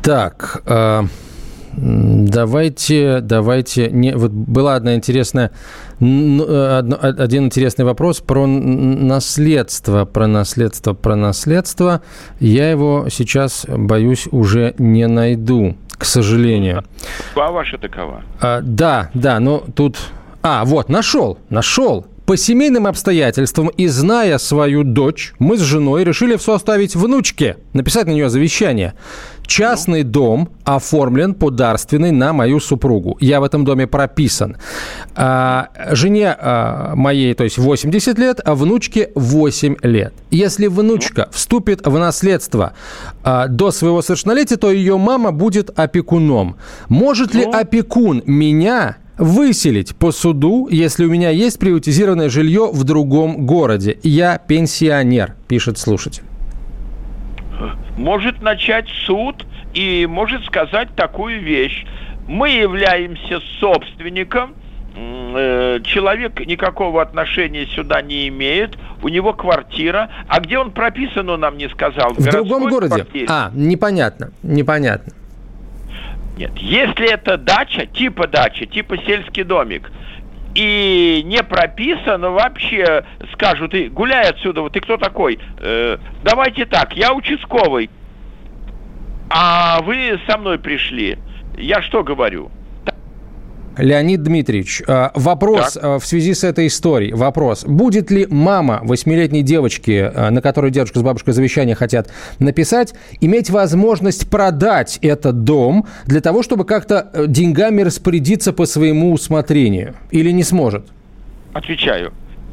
Так, 0.02 0.62
э, 0.66 1.02
давайте, 1.82 3.20
давайте. 3.22 3.90
Не, 3.90 4.16
вот 4.16 4.32
была 4.32 4.76
одна 4.76 4.96
интересная, 4.96 5.52
один 6.00 7.46
интересный 7.46 7.86
вопрос 7.86 8.20
про 8.20 8.46
наследство, 8.46 10.06
про 10.06 10.28
наследство, 10.28 10.94
про 10.94 11.16
наследство. 11.16 12.02
Я 12.40 12.70
его 12.70 13.08
сейчас 13.10 13.66
боюсь 13.68 14.28
уже 14.32 14.74
не 14.78 15.08
найду 15.08 15.76
к 15.98 16.06
сожалению. 16.06 16.86
А 17.36 17.52
ваша 17.52 17.78
такова? 17.78 18.24
А, 18.40 18.62
да, 18.62 19.10
да, 19.14 19.40
но 19.40 19.60
тут... 19.76 19.98
А, 20.42 20.64
вот, 20.64 20.88
нашел, 20.88 21.38
нашел. 21.50 22.08
По 22.30 22.38
семейным 22.38 22.86
обстоятельствам 22.86 23.70
и 23.70 23.88
зная 23.88 24.38
свою 24.38 24.84
дочь, 24.84 25.34
мы 25.40 25.58
с 25.58 25.62
женой 25.62 26.04
решили 26.04 26.36
все 26.36 26.54
оставить 26.54 26.96
внучке, 26.96 27.58
написать 27.74 28.06
на 28.06 28.12
нее 28.12 28.30
завещание. 28.30 28.94
Частный 29.48 30.04
дом 30.04 30.50
оформлен 30.64 31.34
по 31.34 31.50
дарственной 31.50 32.12
на 32.12 32.32
мою 32.32 32.60
супругу. 32.60 33.18
Я 33.20 33.40
в 33.42 33.44
этом 33.44 33.66
доме 33.66 33.88
прописан. 33.88 34.58
А, 35.16 35.70
жене 35.90 36.36
а, 36.40 36.94
моей, 36.94 37.34
то 37.34 37.46
есть 37.46 37.58
80 37.58 38.20
лет, 38.20 38.40
а 38.46 38.54
внучке 38.54 39.10
8 39.16 39.78
лет. 39.82 40.14
Если 40.30 40.68
внучка 40.68 41.30
вступит 41.32 41.84
в 41.84 41.98
наследство 41.98 42.74
а, 43.24 43.48
до 43.48 43.72
своего 43.72 44.04
совершеннолетия, 44.04 44.58
то 44.58 44.70
ее 44.70 45.00
мама 45.00 45.32
будет 45.32 45.72
опекуном. 45.80 46.58
Может 46.90 47.34
ли 47.34 47.46
ну? 47.48 47.54
опекун 47.54 48.22
меня 48.28 48.98
выселить 49.20 49.96
по 49.96 50.12
суду, 50.12 50.68
если 50.72 51.06
у 51.06 51.10
меня 51.10 51.30
есть 51.30 51.60
приватизированное 51.60 52.30
жилье 52.30 52.70
в 52.72 52.84
другом 52.84 53.46
городе? 53.46 54.00
Я 54.02 54.40
пенсионер, 54.40 55.36
пишет 55.48 55.78
слушатель 55.78 56.24
может 58.00 58.42
начать 58.42 58.88
суд 59.06 59.46
и 59.74 60.08
может 60.10 60.44
сказать 60.46 60.90
такую 60.96 61.42
вещь. 61.42 61.86
Мы 62.28 62.50
являемся 62.50 63.40
собственником, 63.60 64.56
э, 64.96 65.80
человек 65.84 66.40
никакого 66.46 67.02
отношения 67.02 67.66
сюда 67.68 68.02
не 68.02 68.28
имеет, 68.30 68.78
у 69.04 69.10
него 69.10 69.34
квартира, 69.34 70.10
а 70.28 70.40
где 70.40 70.58
он 70.58 70.72
прописан, 70.72 71.30
он 71.30 71.42
нам 71.42 71.58
не 71.58 71.70
сказал. 71.70 72.14
В, 72.14 72.20
в 72.20 72.30
другом 72.30 72.70
городе? 72.70 72.96
Квартире. 72.96 73.26
А, 73.30 73.52
непонятно, 73.54 74.32
непонятно. 74.44 75.14
Нет, 76.40 76.58
если 76.58 77.12
это 77.12 77.36
дача, 77.36 77.86
типа 77.86 78.26
дача, 78.26 78.66
типа 78.66 78.98
сельский 79.00 79.44
домик, 79.44 79.92
и 80.56 81.22
не 81.26 81.44
прописано 81.44 82.30
вообще, 82.30 83.04
скажут, 83.34 83.72
ты 83.72 83.90
гуляй 83.90 84.30
отсюда, 84.30 84.62
вот 84.62 84.72
ты 84.72 84.80
кто 84.80 84.96
такой? 84.96 85.38
Э, 85.58 85.98
давайте 86.24 86.66
так, 86.66 86.96
я 86.96 87.14
участковый, 87.14 87.90
а 89.30 89.82
вы 89.82 90.18
со 90.30 90.38
мной 90.38 90.60
пришли. 90.60 91.18
Я 91.58 91.82
что 91.82 92.06
говорю? 92.06 92.52
Леонид 93.80 94.24
Дмитриевич, 94.24 94.82
э, 94.86 95.10
вопрос 95.16 95.74
так. 95.74 95.84
Э, 95.84 96.00
в 96.00 96.06
связи 96.06 96.34
с 96.34 96.44
этой 96.44 96.68
историей. 96.68 97.14
Вопрос. 97.14 97.64
Будет 97.66 98.12
ли 98.12 98.28
мама 98.30 98.82
восьмилетней 98.84 99.42
девочки, 99.42 100.12
э, 100.14 100.30
на 100.30 100.42
которой 100.42 100.72
дедушка 100.72 101.00
с 101.00 101.02
бабушкой 101.02 101.34
завещание 101.34 101.76
хотят 101.76 102.10
написать, 102.40 102.94
иметь 103.22 103.50
возможность 103.50 104.30
продать 104.30 105.00
этот 105.02 105.44
дом 105.44 105.86
для 106.06 106.22
того, 106.22 106.44
чтобы 106.44 106.66
как-то 106.66 107.10
деньгами 107.28 107.82
распорядиться 107.82 108.54
по 108.54 108.66
своему 108.66 109.14
усмотрению? 109.14 109.96
Или 110.12 110.32
не 110.32 110.44
сможет? 110.44 110.86
Отвечаю. 111.54 112.12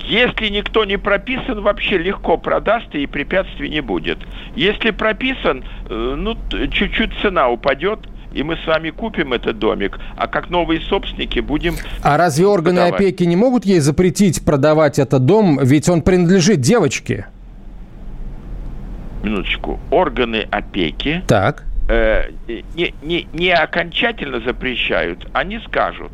Если 0.09 0.49
никто 0.49 0.85
не 0.85 0.99
прописан, 0.99 1.61
вообще 1.62 1.99
легко 1.99 2.37
продаст 2.37 2.95
и 2.95 3.07
препятствий 3.07 3.69
не 3.69 3.81
будет. 3.81 4.19
Если 4.55 4.93
прописан, 4.93 5.65
ну, 5.89 6.37
чуть-чуть 6.71 7.11
цена 7.21 7.49
упадет– 7.49 7.99
и 8.37 8.42
мы 8.42 8.57
с 8.57 8.66
вами 8.66 8.90
купим 8.90 9.33
этот 9.33 9.59
домик, 9.59 9.99
а 10.16 10.27
как 10.27 10.51
новые 10.51 10.81
собственники 10.83 11.40
будем... 11.40 11.75
А 12.03 12.18
разве 12.18 12.46
органы 12.46 12.81
продавать. 12.81 13.01
опеки 13.01 13.25
не 13.25 13.37
могут 13.37 13.64
ей 13.64 13.81
запретить 13.81 14.44
продавать 14.44 14.99
этот 14.99 15.25
дом, 15.25 15.59
ведь 15.62 15.88
он 15.88 16.03
принадлежит 16.03 16.61
девочке? 16.61 17.27
Минуточку. 19.22 19.81
Органы 19.90 20.46
опеки... 20.51 21.22
Так. 21.27 21.64
Э, 21.88 22.31
не, 22.75 22.94
не, 23.03 23.27
не 23.33 23.51
окончательно 23.51 24.40
запрещают, 24.40 25.27
они 25.33 25.59
скажут, 25.61 26.12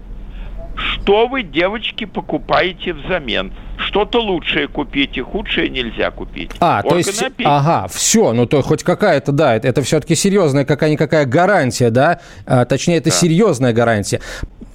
что 0.76 1.26
вы, 1.26 1.42
девочки, 1.42 2.04
покупаете 2.04 2.92
взамен 2.92 3.52
что-то 3.82 4.20
лучшее 4.20 4.68
купите, 4.68 5.22
худшее 5.22 5.68
нельзя 5.68 6.10
купить. 6.10 6.52
А, 6.60 6.82
то 6.82 6.96
есть, 6.96 7.22
ага, 7.44 7.88
все, 7.88 8.32
ну 8.32 8.46
то 8.46 8.62
хоть 8.62 8.82
какая-то, 8.82 9.32
да, 9.32 9.56
это, 9.56 9.68
это 9.68 9.82
все-таки 9.82 10.14
серьезная 10.14 10.64
какая-никакая 10.64 11.26
гарантия, 11.26 11.90
да, 11.90 12.20
а, 12.46 12.64
точнее, 12.64 12.98
это 12.98 13.10
да. 13.10 13.16
серьезная 13.16 13.72
гарантия. 13.72 14.20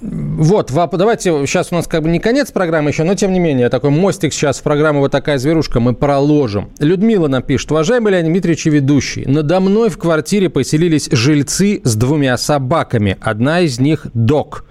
Вот, 0.00 0.70
давайте, 0.72 1.46
сейчас 1.46 1.72
у 1.72 1.74
нас 1.74 1.88
как 1.88 2.02
бы 2.02 2.08
не 2.08 2.20
конец 2.20 2.52
программы 2.52 2.90
еще, 2.90 3.02
но 3.02 3.14
тем 3.14 3.32
не 3.32 3.40
менее, 3.40 3.68
такой 3.68 3.90
мостик 3.90 4.32
сейчас 4.32 4.60
в 4.60 4.62
программу 4.62 5.00
«Вот 5.00 5.10
такая 5.10 5.38
зверушка» 5.38 5.80
мы 5.80 5.92
проложим. 5.92 6.70
Людмила 6.78 7.26
нам 7.26 7.42
пишет. 7.42 7.72
Уважаемый 7.72 8.12
Леонид 8.12 8.30
Дмитриевич 8.30 8.66
и 8.66 8.70
ведущий, 8.70 9.24
надо 9.26 9.58
мной 9.58 9.90
в 9.90 9.98
квартире 9.98 10.50
поселились 10.50 11.08
жильцы 11.10 11.80
с 11.82 11.96
двумя 11.96 12.36
собаками. 12.36 13.16
Одна 13.20 13.60
из 13.60 13.80
них– 13.80 14.06
док 14.14 14.64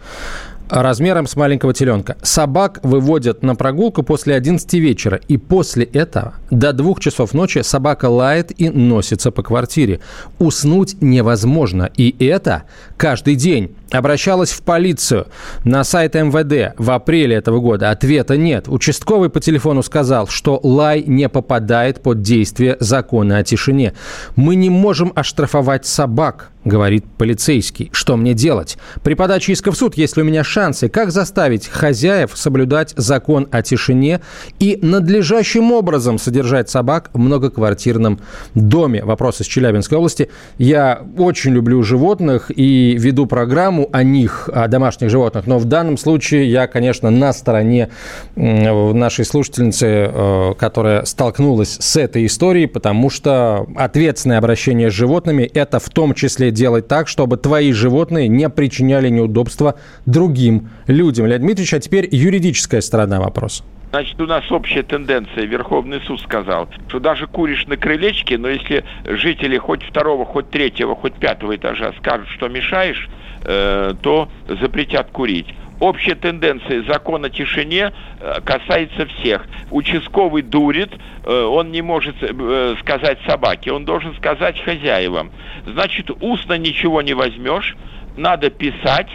размером 0.69 1.27
с 1.27 1.35
маленького 1.35 1.73
теленка. 1.73 2.17
Собак 2.21 2.79
выводят 2.83 3.43
на 3.43 3.55
прогулку 3.55 4.03
после 4.03 4.35
11 4.35 4.73
вечера. 4.75 5.19
И 5.27 5.37
после 5.37 5.85
этого 5.85 6.33
до 6.51 6.73
двух 6.73 6.99
часов 6.99 7.33
ночи 7.33 7.61
собака 7.63 8.09
лает 8.09 8.51
и 8.59 8.69
носится 8.69 9.31
по 9.31 9.43
квартире. 9.43 9.99
Уснуть 10.39 11.01
невозможно. 11.01 11.89
И 11.95 12.15
это 12.25 12.63
каждый 12.97 13.35
день. 13.35 13.75
Обращалась 13.91 14.51
в 14.51 14.63
полицию 14.63 15.27
на 15.63 15.83
сайт 15.83 16.15
МВД 16.15 16.75
в 16.77 16.91
апреле 16.91 17.37
этого 17.37 17.59
года. 17.59 17.89
Ответа 17.89 18.35
нет. 18.35 18.67
Участковый 18.67 19.29
по 19.29 19.39
телефону 19.39 19.81
сказал, 19.81 20.27
что 20.27 20.59
лай 20.61 21.03
не 21.07 21.29
попадает 21.29 22.01
под 22.01 22.21
действие 22.21 22.75
закона 22.79 23.37
о 23.37 23.43
тишине. 23.43 23.93
Мы 24.35 24.55
не 24.55 24.69
можем 24.69 25.13
оштрафовать 25.15 25.85
собак, 25.85 26.51
говорит 26.65 27.05
полицейский. 27.17 27.89
Что 27.93 28.17
мне 28.17 28.33
делать? 28.33 28.77
При 29.03 29.13
подаче 29.13 29.53
иска 29.53 29.71
в 29.71 29.77
суд, 29.77 29.95
если 29.95 30.21
у 30.21 30.25
меня 30.25 30.43
шансы, 30.43 30.89
как 30.89 31.11
заставить 31.11 31.67
хозяев 31.67 32.31
соблюдать 32.35 32.93
закон 32.97 33.47
о 33.51 33.61
тишине 33.61 34.19
и 34.59 34.77
надлежащим 34.81 35.71
образом 35.71 36.19
содержать 36.19 36.69
собак 36.69 37.09
в 37.13 37.19
многоквартирном 37.19 38.19
доме? 38.53 39.03
Вопрос 39.03 39.39
из 39.39 39.45
Челябинской 39.45 39.97
области. 39.97 40.29
Я 40.57 41.03
очень 41.17 41.53
люблю 41.53 41.81
животных 41.83 42.51
и 42.53 42.97
веду 42.97 43.27
программу 43.27 43.76
о 43.85 44.03
них, 44.03 44.49
о 44.53 44.67
домашних 44.67 45.09
животных, 45.09 45.47
но 45.47 45.59
в 45.59 45.65
данном 45.65 45.97
случае 45.97 46.49
я, 46.49 46.67
конечно, 46.67 47.09
на 47.09 47.33
стороне 47.33 47.89
нашей 48.35 49.25
слушательницы, 49.25 49.85
э, 49.87 50.53
которая 50.57 51.05
столкнулась 51.05 51.77
с 51.79 51.95
этой 51.95 52.25
историей, 52.25 52.67
потому 52.67 53.09
что 53.09 53.67
ответственное 53.75 54.37
обращение 54.37 54.89
с 54.89 54.93
животными– 54.93 55.43
это 55.53 55.79
в 55.79 55.89
том 55.89 56.13
числе 56.13 56.51
делать 56.51 56.87
так, 56.87 57.07
чтобы 57.07 57.37
твои 57.37 57.71
животные 57.71 58.27
не 58.27 58.49
причиняли 58.49 59.09
неудобства 59.09 59.75
другим 60.05 60.69
людям. 60.87 61.25
Леонид 61.25 61.41
Дмитриевич, 61.41 61.73
а 61.73 61.79
теперь 61.79 62.07
юридическая 62.11 62.81
сторона 62.81 63.19
вопроса. 63.19 63.63
Значит, 63.91 64.19
у 64.19 64.25
нас 64.25 64.43
общая 64.51 64.83
тенденция. 64.83 65.45
Верховный 65.45 66.01
суд 66.01 66.19
сказал, 66.19 66.67
что 66.89 66.99
даже 66.99 67.25
куришь 67.25 67.65
на 67.67 67.77
крылечке, 67.77 68.37
но 68.37 68.49
если 68.49 68.83
жители 69.05 69.57
хоть 69.57 69.83
второго, 69.83 70.25
хоть 70.25 70.49
третьего, 70.49 70.95
хоть 70.95 71.13
пятого 71.13 71.55
этажа 71.55 71.93
скажут, 71.99 72.27
что 72.29 72.49
мешаешь, 72.49 73.07
э, 73.45 73.93
то 74.01 74.29
запретят 74.47 75.11
курить. 75.11 75.47
Общая 75.79 76.15
тенденция 76.15 76.83
закона 76.83 77.29
тишине 77.29 77.93
э, 78.19 78.41
касается 78.43 79.05
всех. 79.05 79.45
Участковый 79.71 80.41
дурит, 80.41 80.91
э, 81.23 81.43
он 81.43 81.71
не 81.71 81.81
может 81.81 82.15
э, 82.21 82.75
сказать 82.81 83.19
собаке, 83.25 83.71
он 83.71 83.85
должен 83.85 84.13
сказать 84.15 84.59
хозяевам. 84.59 85.31
Значит, 85.65 86.11
устно 86.19 86.57
ничего 86.57 87.01
не 87.01 87.13
возьмешь, 87.13 87.77
надо 88.17 88.49
писать, 88.49 89.09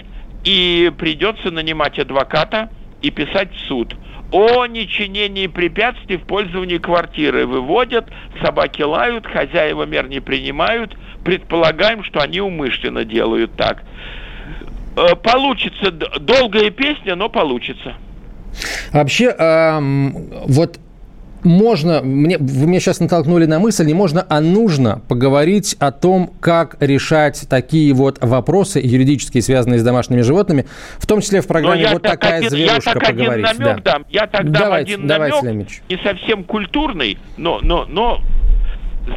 и 0.45 0.91
придется 0.97 1.51
нанимать 1.51 1.99
адвоката 1.99 2.71
и 3.03 3.11
писать 3.11 3.53
в 3.55 3.59
суд 3.67 3.95
о 4.33 4.67
нечинении 4.67 5.47
препятствий 5.47 6.17
в 6.17 6.23
пользовании 6.23 6.79
квартиры. 6.79 7.47
Выводят, 7.47 8.07
собаки 8.43 8.83
лают, 8.83 9.27
хозяева 9.27 9.85
мер 9.85 10.09
не 10.09 10.21
принимают. 10.21 10.97
Предполагаем, 11.25 12.03
что 12.03 12.21
они 12.21 12.41
умышленно 12.41 13.05
делают 13.05 13.55
так. 13.57 13.85
Э, 14.97 15.15
получится 15.15 15.91
долгая 15.91 16.71
песня, 16.71 17.15
но 17.15 17.29
получится. 17.29 17.95
Вообще, 18.93 19.27
эм, 19.27 20.31
вот 20.47 20.79
можно, 21.45 22.01
мне, 22.03 22.39
вы 22.39 22.67
меня 22.67 22.81
сейчас 22.81 23.01
натолкнули 23.01 23.47
на 23.47 23.59
мысль, 23.59 23.87
не 23.87 23.95
можно, 23.95 24.25
а 24.29 24.41
нужно 24.41 25.01
поговорить 25.09 25.77
о 25.79 25.93
том, 25.93 26.33
как 26.41 26.77
решать 26.81 27.47
такие 27.49 27.93
вот 27.93 28.19
вопросы 28.21 28.81
юридические, 28.83 29.43
связанные 29.43 29.79
с 29.79 29.83
домашними 29.83 30.21
животными, 30.21 30.67
в 30.99 31.07
том 31.07 31.21
числе 31.21 31.41
в 31.41 31.47
программе 31.47 31.89
«Вот 31.93 32.03
такая 32.03 32.39
один, 32.39 32.51
зверушка» 32.51 32.91
я 32.91 32.95
так 32.95 33.07
поговорить. 33.09 33.47
Один 33.47 33.63
намек 33.63 33.83
да. 33.83 33.93
дам, 33.93 34.07
я 34.11 34.27
так 34.27 34.45
дам 34.51 34.63
давайте, 34.63 34.95
один 34.95 35.07
давайте, 35.07 35.37
намек, 35.37 35.45
Леонидович. 35.45 35.83
не 35.89 35.97
совсем 35.99 36.45
культурный, 36.45 37.19
но, 37.37 37.61
но, 37.63 37.87
но, 37.87 38.21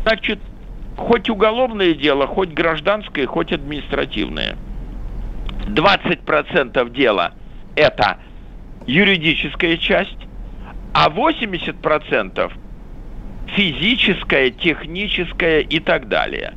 значит, 0.01 0.39
хоть 0.97 1.29
уголовное 1.29 1.93
дело, 1.93 2.27
хоть 2.27 2.49
гражданское, 2.49 3.25
хоть 3.25 3.51
административное. 3.51 4.57
20% 5.67 6.93
дела– 6.93 7.33
это 7.75 8.17
юридическая 8.85 9.77
часть, 9.77 10.17
а 10.95 11.09
80% 11.09 12.51
физическое, 13.53 14.49
техническое 14.49 15.59
и 15.59 15.79
так 15.79 16.07
далее. 16.07 16.53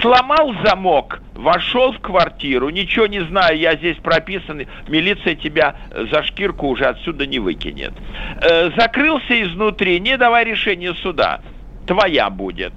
сломал 0.00 0.54
замок, 0.64 1.20
вошел 1.34 1.92
в 1.92 1.98
квартиру, 1.98 2.70
ничего 2.70 3.06
не 3.06 3.20
знаю, 3.20 3.58
я 3.58 3.74
здесь 3.74 3.96
прописан, 3.96 4.62
милиция 4.86 5.34
тебя 5.34 5.74
за 6.10 6.22
шкирку 6.22 6.68
уже 6.68 6.84
отсюда 6.84 7.26
не 7.26 7.40
выкинет. 7.40 7.92
Э, 8.40 8.70
закрылся 8.76 9.42
изнутри, 9.42 9.98
не 9.98 10.16
давай 10.16 10.44
решение 10.44 10.94
суда 10.94 11.40
твоя 11.86 12.30
будет. 12.30 12.72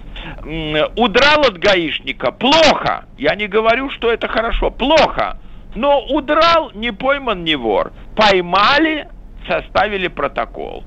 Удрал 0.95 1.41
от 1.41 1.57
гаишника, 1.57 2.31
плохо. 2.31 3.05
Я 3.17 3.35
не 3.35 3.47
говорю, 3.47 3.89
что 3.89 4.09
это 4.09 4.27
хорошо, 4.27 4.71
плохо. 4.71 5.37
Но 5.75 6.01
удрал, 6.01 6.71
не 6.73 6.91
пойман, 6.91 7.43
не 7.43 7.55
вор. 7.55 7.91
Поймали, 8.15 9.07
составили 9.47 10.07
протокол. 10.07 10.83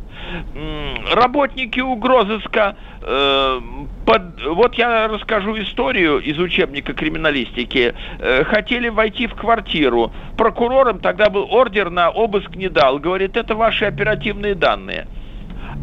Работники 1.13 1.81
угрозыска, 1.81 2.77
э, 3.03 3.61
под, 4.07 4.23
вот 4.47 4.75
я 4.75 5.07
расскажу 5.09 5.57
историю 5.61 6.19
из 6.19 6.39
учебника 6.39 6.95
криминалистики, 6.95 7.95
э, 8.19 8.45
хотели 8.45 8.89
войти 8.89 9.27
в 9.27 9.35
квартиру. 9.35 10.13
Прокурором 10.37 11.01
тогда 11.01 11.29
был 11.29 11.47
ордер 11.51 11.91
на 11.91 12.11
обыск 12.11 12.57
не 12.57 12.69
дал. 12.69 12.99
Говорит, 12.99 13.37
это 13.37 13.55
ваши 13.55 13.85
оперативные 13.85 14.55
данные. 14.55 15.07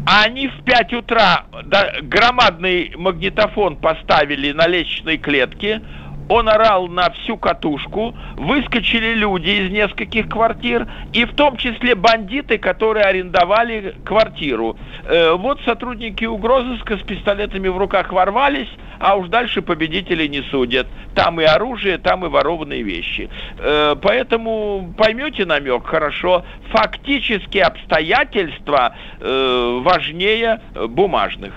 А 0.06 0.24
они 0.24 0.48
в 0.48 0.64
5 0.64 0.92
утра 0.94 1.44
да, 1.64 1.92
громадный 2.02 2.92
магнитофон 2.96 3.76
поставили 3.76 4.52
на 4.52 4.66
лестничной 4.66 5.18
клетке, 5.18 5.80
он 6.28 6.48
орал 6.48 6.88
на 6.88 7.10
всю 7.10 7.36
катушку, 7.36 8.14
выскочили 8.36 9.14
люди 9.14 9.50
из 9.50 9.70
нескольких 9.70 10.28
квартир, 10.28 10.86
и 11.12 11.24
в 11.24 11.34
том 11.34 11.56
числе 11.56 11.94
бандиты, 11.94 12.58
которые 12.58 13.04
арендовали 13.04 13.94
квартиру. 14.04 14.76
Э, 15.04 15.32
вот 15.32 15.60
сотрудники 15.64 16.24
угрозыска 16.24 16.96
с 16.96 17.00
пистолетами 17.02 17.68
в 17.68 17.76
руках 17.76 18.12
ворвались, 18.12 18.68
а 18.98 19.16
уж 19.16 19.28
дальше 19.28 19.62
победителей 19.62 20.28
не 20.28 20.42
судят. 20.42 20.86
Там 21.14 21.40
и 21.40 21.44
оружие, 21.44 21.98
там 21.98 22.24
и 22.24 22.28
ворованные 22.28 22.82
вещи. 22.82 23.28
Э, 23.58 23.94
поэтому 24.00 24.94
поймете 24.96 25.44
намек, 25.44 25.86
хорошо. 25.86 26.44
Фактически 26.70 27.58
обстоятельства 27.58 28.94
э, 29.20 29.80
важнее 29.82 30.60
бумажных. 30.88 31.52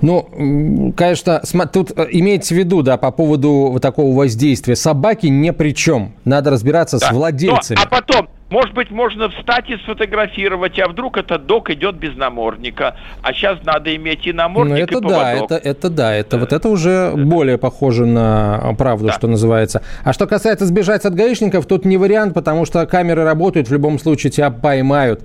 Ну, 0.00 0.92
конечно, 0.96 1.42
тут 1.72 1.92
э, 1.96 2.06
имеется 2.10 2.54
в 2.54 2.58
виду, 2.58 2.82
да, 2.82 2.96
по 2.96 3.10
поводу 3.10 3.68
вот 3.72 3.82
такого 3.82 4.16
воздействия. 4.16 4.76
Собаки 4.76 5.26
ни 5.26 5.50
при 5.50 5.74
чем. 5.74 6.14
Надо 6.24 6.50
разбираться 6.50 6.98
да. 6.98 7.08
с 7.08 7.12
владельцами. 7.12 7.76
Но, 7.76 7.82
а 7.82 7.86
потом, 7.86 8.28
может 8.50 8.74
быть, 8.74 8.90
можно 8.90 9.30
встать 9.30 9.70
и 9.70 9.76
сфотографировать, 9.78 10.78
а 10.80 10.88
вдруг 10.88 11.16
этот 11.16 11.46
док 11.46 11.70
идет 11.70 11.94
без 11.94 12.16
намордника, 12.16 12.96
а 13.22 13.32
сейчас 13.32 13.62
надо 13.64 13.94
иметь 13.94 14.26
и 14.26 14.32
намордник, 14.32 14.90
ну, 14.90 14.98
это 14.98 15.06
и 15.06 15.08
да, 15.08 15.32
это, 15.32 15.54
это 15.54 15.88
да, 15.88 16.14
это 16.14 16.36
вот 16.36 16.52
это 16.52 16.68
уже 16.68 17.12
более 17.16 17.58
похоже 17.58 18.06
на 18.06 18.74
правду, 18.76 19.06
да. 19.06 19.12
что 19.12 19.28
называется. 19.28 19.82
А 20.04 20.12
что 20.12 20.26
касается 20.26 20.66
сбежать 20.66 21.04
от 21.04 21.14
гаишников, 21.14 21.66
тут 21.66 21.84
не 21.84 21.96
вариант, 21.96 22.34
потому 22.34 22.66
что 22.66 22.84
камеры 22.86 23.24
работают, 23.24 23.68
в 23.68 23.72
любом 23.72 23.98
случае 24.00 24.32
тебя 24.32 24.50
поймают. 24.50 25.22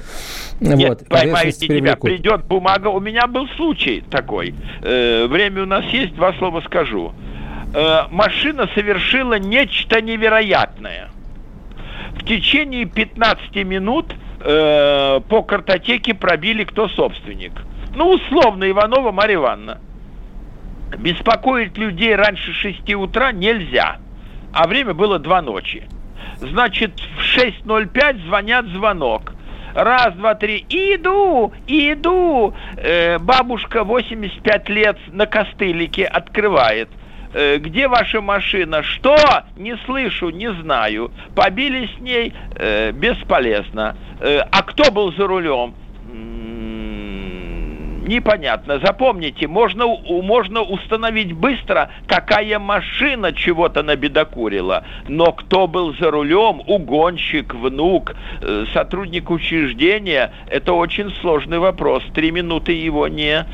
Нет, 0.60 0.88
вот, 0.88 1.08
поймают 1.08 1.60
не 1.62 1.68
тебя, 1.68 1.96
придет 1.96 2.46
бумага. 2.46 2.90
У 2.90 3.00
меня 3.00 3.26
был 3.26 3.48
случай 3.56 4.04
такой. 4.10 4.54
Э, 4.84 5.26
время 5.28 5.64
у 5.64 5.66
нас 5.66 5.84
есть, 5.86 6.16
два 6.16 6.34
слова 6.34 6.62
скажу. 6.62 7.12
Э, 7.74 8.04
машина 8.12 8.70
совершила 8.76 9.40
нечто 9.40 10.02
невероятное 10.02 11.10
в 12.16 12.24
течение 12.24 12.86
15 12.86 13.56
минут 13.66 14.14
э, 14.42 15.20
по 15.28 15.44
картотеке 15.44 16.14
пробили, 16.14 16.64
кто 16.64 16.88
собственник. 16.90 17.54
Ну, 17.96 18.12
условно, 18.12 18.70
Иванова 18.70 19.12
Марья 19.12 19.36
Ивановна. 19.36 19.80
Беспокоить 20.98 21.78
людей 21.78 22.16
раньше 22.16 22.54
6 22.54 22.94
утра 22.96 23.32
нельзя, 23.32 23.98
а 24.54 24.68
время 24.68 24.94
было 24.94 25.20
2 25.20 25.42
ночи. 25.42 25.88
Значит, 26.38 26.92
в 27.18 27.38
6.05 27.38 28.26
звонят 28.26 28.66
звонок. 28.68 29.34
Раз, 29.74 30.14
два, 30.14 30.36
три. 30.36 30.66
Иду, 30.70 31.52
иду. 31.68 32.54
Э, 32.78 33.20
бабушка 33.20 33.84
85 33.84 34.70
лет 34.70 34.98
на 35.12 35.26
костылике 35.26 36.06
открывает– 36.06 36.90
где 37.58 37.88
ваша 37.88 38.22
машина? 38.22 38.82
Что? 38.84 39.18
Не 39.58 39.76
слышу, 39.86 40.30
не 40.30 40.52
знаю. 40.54 41.12
Побили 41.36 41.88
с 41.88 42.00
ней, 42.00 42.34
э, 42.56 42.92
бесполезно. 42.92 43.98
Э, 44.22 44.40
а 44.52 44.64
кто 44.64 44.92
был 44.92 45.12
за 45.14 45.28
рулем? 45.28 45.76
непонятно. 48.08 48.80
Запомните, 48.80 49.48
можно, 49.48 49.88
можно 49.88 50.62
установить 50.62 51.34
быстро, 51.34 51.92
какая 52.08 52.60
машина 52.60 53.34
чего-то 53.34 53.84
набедокурила. 53.84 54.84
Но 55.08 55.32
кто 55.32 55.68
был 55.68 55.96
за 55.96 56.12
рулем, 56.12 56.62
угонщик, 56.68 57.54
внук, 57.54 58.16
э, 58.42 58.66
сотрудник 58.74 59.30
учреждения, 59.30 60.32
это 60.48 60.74
очень 60.74 61.12
сложный 61.22 61.60
вопрос. 61.60 62.04
Три 62.14 62.32
минуты 62.32 62.72
его 62.74 63.08
не 63.08 63.46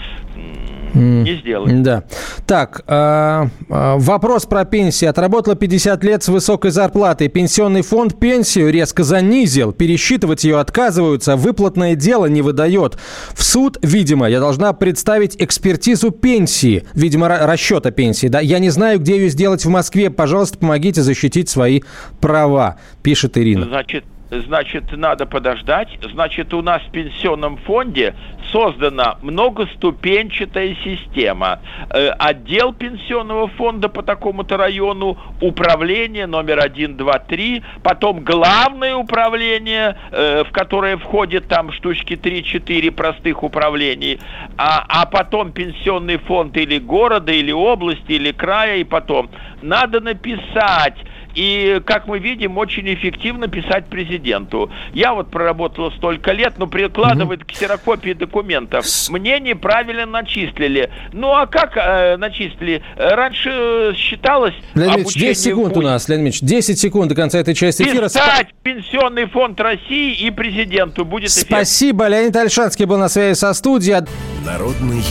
не 0.94 1.36
сделать. 1.36 1.82
Да. 1.82 2.04
Так, 2.46 2.84
э, 2.88 3.48
вопрос 3.68 4.46
про 4.46 4.66
пенсии. 4.66 5.06
Отработала 5.06 5.56
50 5.56 6.04
лет 6.04 6.24
с 6.24 6.28
высокой 6.28 6.72
зарплатой. 6.72 7.28
Пенсионный 7.28 7.82
фонд 7.82 8.20
пенсию 8.20 8.72
резко 8.72 9.04
занизил. 9.04 9.72
Пересчитывать 9.72 10.44
ее 10.44 10.60
отказываются. 10.60 11.36
Выплатное 11.36 11.96
дело 11.96 12.26
не 12.26 12.42
выдает. 12.42 12.98
В 13.34 13.44
суд, 13.44 13.78
видимо, 13.82 14.30
я 14.30 14.40
должна 14.40 14.74
представить 14.74 15.36
экспертизу 15.40 16.12
пенсии. 16.12 16.86
Видимо, 16.94 17.28
расчета 17.28 17.92
пенсии. 17.92 18.28
Да? 18.28 18.40
Я 18.40 18.60
не 18.60 18.70
знаю, 18.70 19.00
где 19.00 19.18
ее 19.18 19.30
сделать 19.30 19.66
в 19.66 19.70
Москве. 19.70 20.10
Пожалуйста, 20.10 20.58
помогите 20.58 21.02
защитить 21.02 21.50
свои 21.50 21.82
права, 22.20 22.78
пишет 23.04 23.38
Ирина. 23.38 23.66
Значит, 23.66 24.04
значит, 24.32 24.92
надо 24.96 25.26
подождать. 25.26 25.90
Значит, 26.02 26.54
у 26.54 26.62
нас 26.62 26.82
в 26.84 26.92
пенсионном 26.92 27.58
фонде 27.58 28.16
создана 28.52 29.18
многоступенчатая 29.22 30.76
система. 30.84 31.60
Э, 31.90 32.10
отдел 32.18 32.74
пенсионного 32.74 33.48
фонда 33.50 33.90
по 33.90 34.04
такому-то 34.04 34.58
району, 34.58 35.18
управление 35.42 36.28
номер 36.28 36.60
один, 36.60 36.98
два, 36.98 37.20
три, 37.20 37.64
потом 37.84 38.24
главное 38.24 38.96
управление, 38.96 39.98
э, 40.12 40.44
в 40.44 40.52
которое 40.52 40.98
входит 40.98 41.48
там 41.48 41.72
штучки 41.72 42.14
3-4 42.14 42.92
простых 42.92 43.44
управлений, 43.44 44.20
а, 44.58 44.86
а 44.88 45.06
потом 45.06 45.52
пенсионный 45.52 46.18
фонд 46.18 46.58
или 46.58 46.80
города, 46.80 47.32
или 47.32 47.52
области, 47.52 48.14
или 48.14 48.32
края, 48.32 48.78
и 48.78 48.84
потом 48.84 49.30
надо 49.62 50.00
написать 50.00 50.96
и, 51.36 51.82
как 51.86 52.08
мы 52.08 52.20
видим, 52.20 52.58
очень 52.58 52.94
эффективно 52.94 53.48
писать 53.48 53.86
президенту. 53.86 54.72
Я 54.94 55.14
вот 55.14 55.30
проработала 55.32 55.92
столько 55.92 56.32
лет, 56.32 56.54
но 56.58 56.68
прикладывает 56.68 57.42
угу. 57.42 57.48
ксерокопии 57.48 58.14
документов. 58.14 58.86
Мне 59.10 59.40
неправильно 59.40 60.06
начислили. 60.06 60.90
Ну, 61.14 61.34
а 61.34 61.48
как 61.48 61.74
э, 61.76 62.18
начислили? 62.18 62.82
Раньше 62.96 63.94
считалось... 63.96 64.54
Леонид 64.76 65.08
Ильич, 65.08 65.14
10 65.16 65.44
секунд 65.44 65.78
у 65.78 65.82
нас, 65.82 66.08
Леонид 66.10 66.26
Ильич. 66.26 66.42
10 66.42 66.80
секунд 66.80 67.10
до 67.10 67.16
конца 67.16 67.40
этой 67.40 67.54
части 67.54 67.84
эфира. 67.84 68.04
Писать 68.04 68.48
Пенсионный 68.64 69.26
фонд 69.28 69.60
России 69.60 70.14
и 70.14 70.32
президенту 70.32 71.06
будет 71.06 71.30
эффект. 71.30 71.48
Спасибо. 71.48 72.08
Леонид 72.08 72.36
Альшанский 72.36 72.86
был 72.86 72.98
на 72.98 73.10
связи 73.10 73.38
со 73.38 73.54
студией. 73.54 74.06
Народный 74.46 75.04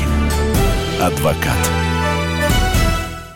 адвокат. 1.00 1.56